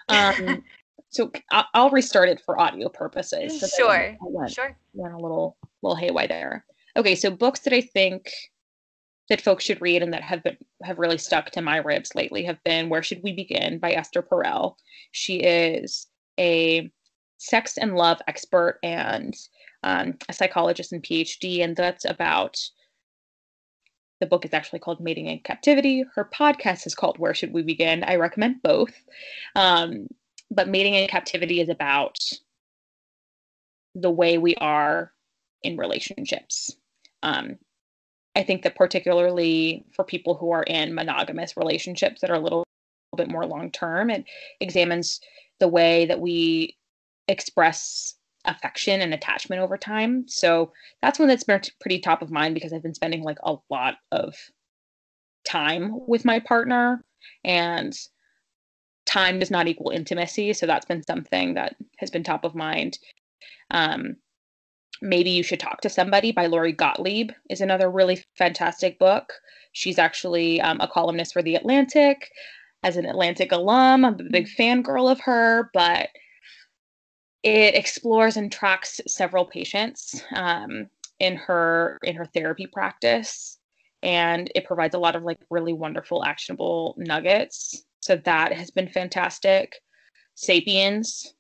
[0.10, 0.64] Um,
[1.10, 3.60] so I'll restart it for audio purposes.
[3.60, 4.18] So sure.
[4.22, 4.76] went, sure.
[4.94, 6.66] Went a little little haywire there.
[6.98, 8.32] Okay, so books that I think
[9.30, 12.44] that folks should read and that have been have really stuck to my ribs lately
[12.44, 14.76] have been Where Should We Begin by Esther Perel.
[15.12, 16.08] She is
[16.40, 16.92] a
[17.38, 19.36] sex and love expert and
[19.84, 22.58] um, a psychologist and PhD, and that's about.
[24.22, 26.06] The book is actually called Mating in Captivity.
[26.16, 28.02] Her podcast is called Where Should We Begin?
[28.06, 28.94] I recommend both.
[29.58, 30.08] Um,
[30.50, 32.18] but Mating in Captivity is about
[33.94, 35.12] the way we are
[35.64, 36.72] in relationships.
[37.24, 37.58] Um,
[38.36, 42.66] I think that particularly for people who are in monogamous relationships that are a little
[43.16, 44.26] bit more long term, it
[44.60, 45.22] examines
[45.60, 46.76] the way that we
[47.28, 48.16] express
[48.46, 50.26] affection and attachment over time.
[50.28, 50.72] So
[51.02, 53.96] that's one that's been pretty top of mind because I've been spending like a lot
[54.12, 54.36] of
[55.46, 57.04] time with my partner
[57.44, 57.98] and
[59.06, 60.54] time does not equal intimacy.
[60.54, 63.00] So that's been something that has been top of mind.
[63.72, 64.18] Um,
[65.02, 69.34] Maybe You Should Talk to Somebody by Lori Gottlieb is another really fantastic book.
[69.74, 72.30] She's actually um, a columnist for The Atlantic.
[72.82, 76.10] As an Atlantic alum, I'm a big fangirl of her, but
[77.46, 80.90] it explores and tracks several patients um,
[81.20, 83.60] in her in her therapy practice,
[84.02, 87.86] and it provides a lot of like really wonderful actionable nuggets.
[88.02, 89.76] So that has been fantastic.
[90.34, 91.36] Sapiens,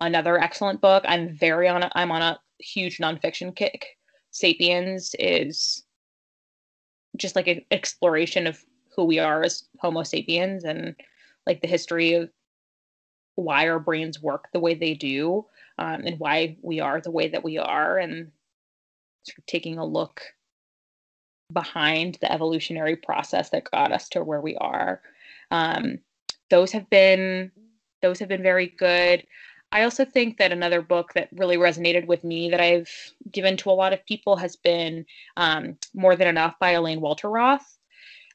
[0.00, 1.02] another excellent book.
[1.08, 3.86] I'm very on a, I'm on a huge nonfiction kick.
[4.32, 5.82] Sapiens is
[7.16, 8.62] just like an exploration of
[8.94, 10.94] who we are as Homo sapiens and
[11.46, 12.28] like the history of
[13.36, 15.46] why our brains work the way they do
[15.78, 18.30] um, and why we are the way that we are and
[19.24, 20.22] sort of taking a look
[21.52, 25.00] behind the evolutionary process that got us to where we are
[25.50, 25.98] um,
[26.50, 27.50] those have been
[28.02, 29.26] those have been very good.
[29.72, 32.90] I also think that another book that really resonated with me that I've
[33.32, 35.04] given to a lot of people has been
[35.36, 37.64] um, More Than Enough by Elaine Welteroth.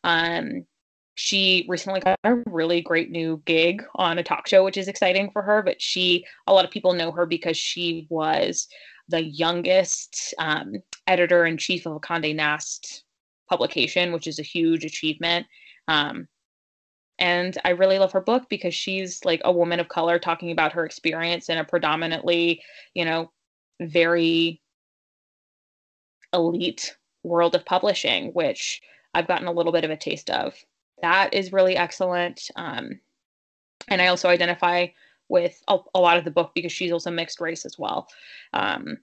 [0.04, 0.66] Um,
[1.16, 5.30] she recently got a really great new gig on a talk show, which is exciting
[5.32, 5.62] for her.
[5.62, 8.68] But she, a lot of people know her because she was
[9.07, 10.76] the youngest um,
[11.07, 13.03] editor in chief of a Condé Nast
[13.49, 15.45] publication, which is a huge achievement.
[15.88, 16.28] Um,
[17.20, 20.74] and I really love her book because she's like a woman of color talking about
[20.74, 22.64] her experience in a predominantly,
[22.95, 23.32] you know,
[23.80, 24.62] very
[26.34, 28.82] elite world of publishing, which
[29.14, 30.55] I've gotten a little bit of a taste of.
[31.02, 32.49] That is really excellent.
[32.56, 32.99] Um,
[33.88, 34.88] and I also identify
[35.30, 38.08] with a, a, lot of the book because she's also mixed race as well.
[38.54, 38.97] Um,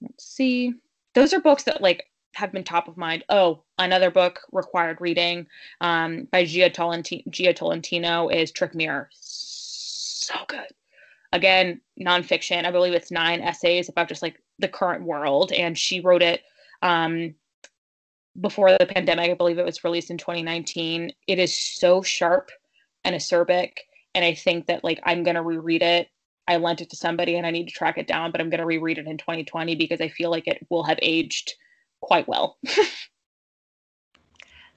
[0.00, 0.74] let's see.
[1.14, 3.24] Those are books that like have been top of mind.
[3.28, 5.46] Oh, another book required reading
[5.80, 9.08] um, by Jia, Tolentino, Jia Tolentino is Trick Mirror.
[9.12, 10.68] So good.
[11.32, 12.64] Again, nonfiction.
[12.64, 16.42] I believe it's nine essays about just like the current world, and she wrote it
[16.82, 17.34] um,
[18.40, 19.30] before the pandemic.
[19.30, 21.12] I believe it was released in 2019.
[21.26, 22.50] It is so sharp
[23.04, 23.72] and acerbic,
[24.14, 26.08] and I think that like I'm gonna reread it.
[26.48, 28.66] I lent it to somebody, and I need to track it down, but I'm gonna
[28.66, 31.54] reread it in 2020 because I feel like it will have aged
[32.00, 32.58] quite well.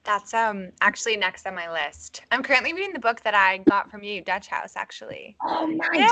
[0.04, 2.22] That's um actually next on my list.
[2.30, 5.36] I'm currently reading the book that I got from you, Dutch House, actually.
[5.44, 6.10] Oh, nice.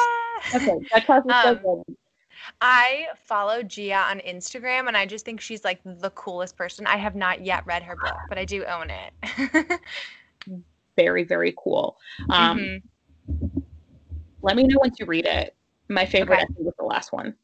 [0.52, 0.56] Yeah.
[0.56, 1.96] Okay, Dutch House is um, so good.
[2.60, 6.86] I follow Jia on Instagram and I just think she's like the coolest person.
[6.86, 9.80] I have not yet read her book, but I do own it.
[10.96, 11.98] very, very cool.
[12.30, 13.58] Um, mm-hmm.
[14.42, 15.54] Let me know once you read it.
[15.88, 16.44] My favorite okay.
[16.44, 17.34] essay was the last one.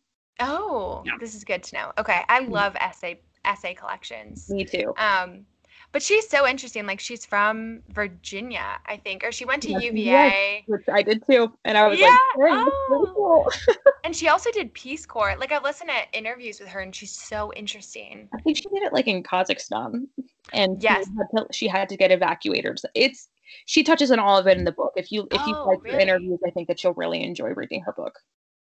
[0.40, 1.12] Oh, yeah.
[1.20, 1.92] this is good to know.
[1.98, 2.53] Okay, I mm-hmm.
[2.53, 4.51] love essay essay collections.
[4.51, 4.94] Me too.
[4.96, 5.46] Um,
[5.93, 6.86] but she's so interesting.
[6.86, 10.05] Like she's from Virginia, I think, or she went to yes, UVA.
[10.05, 13.12] Yes, which I did too, and I was yeah, like, oh.
[13.14, 13.53] cool.
[14.05, 15.36] and she also did Peace Corps.
[15.38, 18.28] Like I've listened to interviews with her, and she's so interesting.
[18.34, 20.07] I think she did it like in Kazakhstan,
[20.53, 22.84] and yes, she had to, she had to get evacuators.
[22.95, 23.28] It's
[23.66, 24.93] she touches on all of it in the book.
[24.97, 25.97] If you if you oh, like really?
[25.97, 28.18] her interviews, I think that you'll really enjoy reading her book.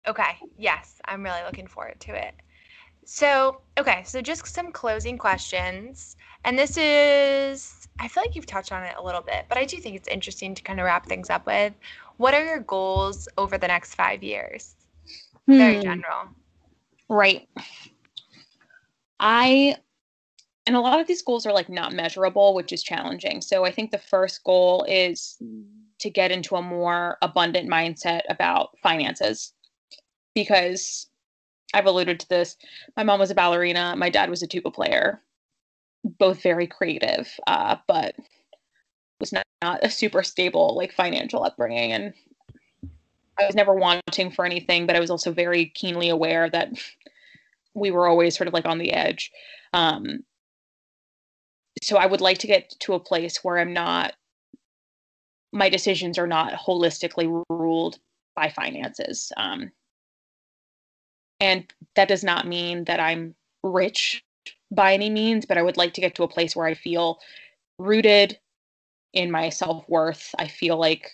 [0.07, 0.37] Okay.
[0.59, 2.35] Yes, I'm really looking forward to it.
[3.05, 6.17] So, okay, so just some closing questions.
[6.45, 9.65] And this is, I feel like you've touched on it a little bit, but I
[9.65, 11.73] do think it's interesting to kind of wrap things up with.
[12.17, 14.75] What are your goals over the next five years?
[15.47, 15.57] Hmm.
[15.57, 16.29] Very general.
[17.09, 17.49] Right.
[19.21, 19.77] I,
[20.67, 23.41] and a lot of these goals are like not measurable, which is challenging.
[23.41, 25.39] So I think the first goal is
[26.01, 29.53] to get into a more abundant mindset about finances
[30.35, 31.09] because
[31.75, 32.57] I've alluded to this.
[32.97, 33.95] My mom was a ballerina.
[33.97, 35.23] My dad was a tuba player.
[36.05, 38.15] Both very creative, uh, but
[39.21, 41.93] was not, not a super stable like financial upbringing.
[41.93, 42.13] And
[43.39, 46.73] I was never wanting for anything, but I was also very keenly aware that
[47.75, 49.31] we were always sort of like on the edge.
[49.73, 50.25] Um,
[51.83, 54.15] so I would like to get to a place where I'm not,
[55.53, 57.99] my decisions are not holistically ruled
[58.35, 59.33] by finances.
[59.37, 59.71] Um,
[61.41, 64.25] and that does not mean that I'm rich
[64.75, 67.19] by any means, but I would like to get to a place where I feel
[67.79, 68.39] rooted
[69.13, 70.35] in my self worth.
[70.39, 71.11] I feel like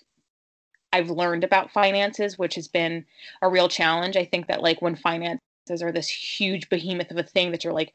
[0.92, 3.04] I've learned about finances, which has been
[3.42, 4.16] a real challenge.
[4.16, 5.40] I think that, like, when finances
[5.82, 7.92] are this huge behemoth of a thing that you're like,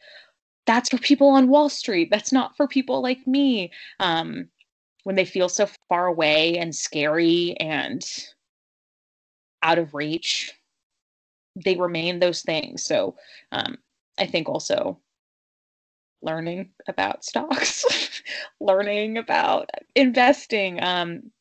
[0.66, 3.72] that's for people on Wall Street, that's not for people like me.
[4.00, 4.50] Um,
[5.04, 8.06] when they feel so far away and scary and
[9.62, 10.54] out of reach,
[11.56, 12.84] they remain those things.
[12.84, 13.16] So
[13.52, 13.78] um,
[14.18, 15.00] I think also
[16.24, 17.86] learning about stocks,
[18.60, 21.32] learning about investing um,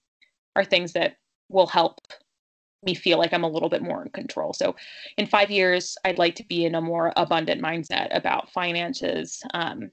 [0.56, 1.16] are things that
[1.48, 2.00] will help
[2.82, 4.52] me feel like I'm a little bit more in control.
[4.52, 4.74] So
[5.16, 9.42] in five years, I'd like to be in a more abundant mindset about finances.
[9.54, 9.90] Um,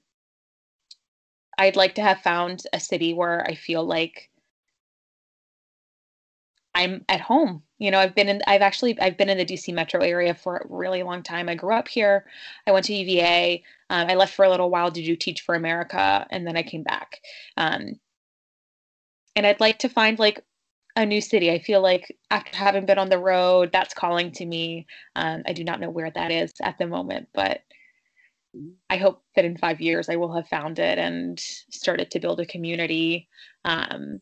[1.58, 4.30] I'd like to have found a city where I feel like
[6.80, 7.62] I'm at home.
[7.78, 10.56] You know, I've been in, I've actually, I've been in the DC metro area for
[10.56, 11.48] a really long time.
[11.48, 12.24] I grew up here.
[12.66, 13.62] I went to UVA.
[13.90, 16.62] Um, I left for a little while to do Teach for America, and then I
[16.62, 17.18] came back.
[17.58, 18.00] Um,
[19.36, 20.42] and I'd like to find like
[20.96, 21.50] a new city.
[21.50, 24.86] I feel like after having been on the road, that's calling to me.
[25.16, 27.60] Um, I do not know where that is at the moment, but
[28.88, 32.40] I hope that in five years I will have found it and started to build
[32.40, 33.28] a community
[33.64, 34.20] um,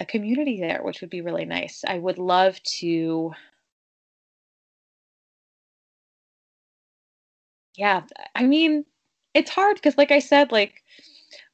[0.00, 1.84] a community there, which would be really nice.
[1.86, 3.32] I would love to.
[7.76, 8.02] Yeah,
[8.34, 8.84] I mean,
[9.34, 10.82] it's hard because, like I said, like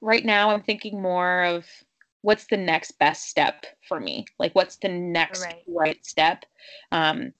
[0.00, 1.66] right now I'm thinking more of
[2.22, 4.24] what's the next best step for me?
[4.38, 6.44] Like what's the next right, right step?
[6.90, 7.32] Um,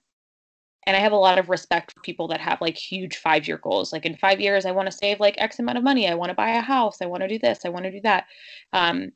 [0.87, 3.59] and I have a lot of respect for people that have like huge five year
[3.59, 3.93] goals.
[3.93, 6.09] Like in five years, I want to save like X amount of money.
[6.09, 6.99] I want to buy a house.
[7.03, 7.65] I want to do this.
[7.65, 8.27] I want to do that.
[8.73, 9.11] Um,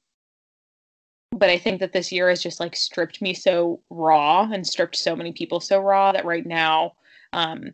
[1.33, 4.97] but I think that this year has just like stripped me so raw and stripped
[4.97, 6.95] so many people so raw that right now,
[7.33, 7.73] um,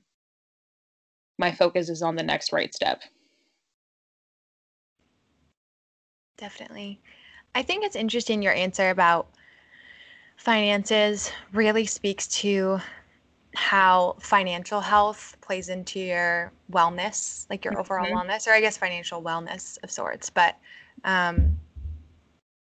[1.39, 3.03] my focus is on the next right step.
[6.37, 7.01] Definitely.
[7.55, 9.29] I think it's interesting your answer about
[10.37, 12.79] finances really speaks to
[13.55, 17.81] how financial health plays into your wellness, like your mm-hmm.
[17.81, 20.29] overall wellness, or I guess financial wellness of sorts.
[20.29, 20.59] But
[21.05, 21.57] um,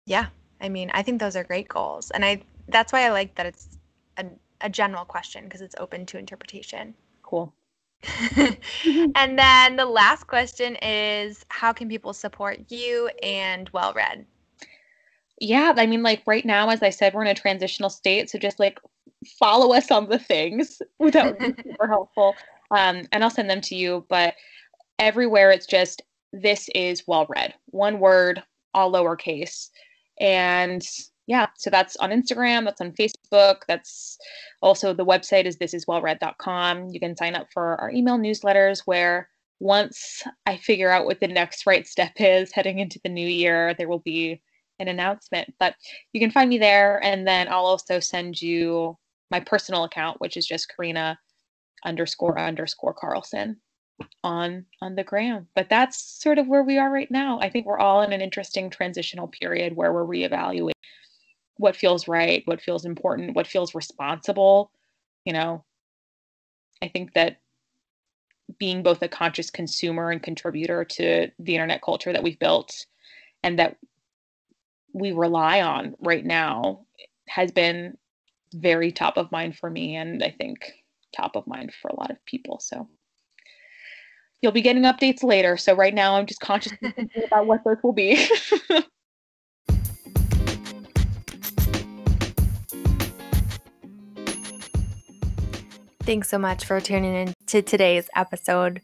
[0.07, 0.28] yeah,
[0.61, 3.46] I mean, I think those are great goals, and I that's why I like that
[3.46, 3.78] it's
[4.16, 4.26] a,
[4.61, 6.94] a general question because it's open to interpretation.
[7.22, 7.52] Cool.
[9.14, 14.24] and then the last question is how can people support you and well read?
[15.38, 18.38] Yeah i mean like right now as i said we're in a transitional state so
[18.38, 18.78] just like
[19.38, 20.80] follow us on the things.
[20.98, 22.34] That would be super helpful.
[22.70, 24.34] Um, and i'll send them to you but
[24.98, 26.02] everywhere it's just
[26.32, 27.54] this is well read.
[27.66, 28.42] One word
[28.72, 29.68] all lowercase
[30.20, 30.82] and
[31.26, 34.18] yeah, so that's on Instagram, that's on Facebook, that's
[34.62, 36.88] also the website is thisiswellread.com.
[36.90, 39.28] You can sign up for our email newsletters where
[39.60, 43.74] once I figure out what the next right step is heading into the new year,
[43.74, 44.42] there will be
[44.78, 45.54] an announcement.
[45.58, 45.74] But
[46.12, 48.96] you can find me there, and then I'll also send you
[49.30, 51.18] my personal account, which is just Karina
[51.84, 53.56] underscore underscore Carlson
[54.22, 55.46] on on the gram.
[55.55, 57.40] But that's sort of where we are right now.
[57.40, 60.72] I think we're all in an interesting transitional period where we're reevaluating
[61.57, 64.70] what feels right, what feels important, what feels responsible.
[65.24, 65.64] You know,
[66.82, 67.38] I think that
[68.59, 72.86] being both a conscious consumer and contributor to the internet culture that we've built
[73.42, 73.76] and that
[74.92, 76.80] we rely on right now
[77.28, 77.96] has been
[78.55, 80.72] very top of mind for me and I think
[81.14, 82.59] top of mind for a lot of people.
[82.59, 82.88] So
[84.43, 85.57] you'll be getting updates later.
[85.57, 86.72] So right now I'm just conscious
[87.26, 88.16] about what those will be.
[96.03, 98.80] Thanks so much for tuning in to today's episode.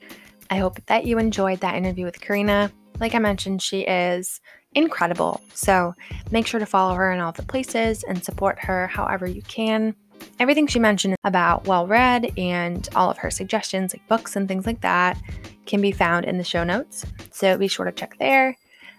[0.51, 2.71] I hope that you enjoyed that interview with Karina.
[3.01, 4.41] Like I mentioned, she is
[4.75, 5.41] incredible.
[5.55, 5.95] So
[6.31, 9.97] make sure to follow her in all the places and support her however you can.
[10.39, 14.67] Everything she mentioned about well read and all of her suggestions, like books and things
[14.67, 15.19] like that,
[15.64, 17.05] can be found in the show notes.
[17.31, 18.57] So be sure to check there.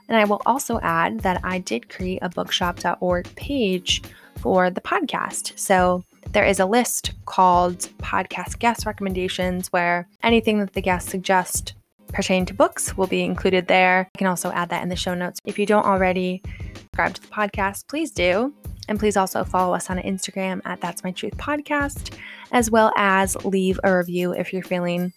[0.09, 4.01] And I will also add that I did create a bookshop.org page
[4.37, 5.57] for the podcast.
[5.59, 11.73] So there is a list called podcast guest recommendations where anything that the guests suggest
[12.07, 14.09] pertaining to books will be included there.
[14.15, 15.39] I can also add that in the show notes.
[15.45, 16.41] If you don't already
[16.73, 18.53] subscribe to the podcast, please do.
[18.87, 22.17] And please also follow us on Instagram at That's My Truth Podcast,
[22.51, 25.13] as well as leave a review if you're feeling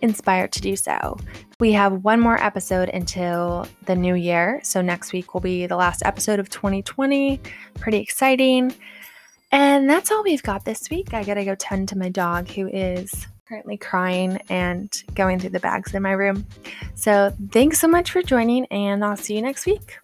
[0.00, 1.16] inspired to do so.
[1.60, 4.60] We have one more episode until the new year.
[4.62, 7.40] So next week will be the last episode of 2020.
[7.74, 8.74] Pretty exciting.
[9.50, 11.14] And that's all we've got this week.
[11.14, 15.60] I gotta go tend to my dog who is currently crying and going through the
[15.60, 16.46] bags in my room.
[16.94, 19.98] So thanks so much for joining, and I'll see you next week.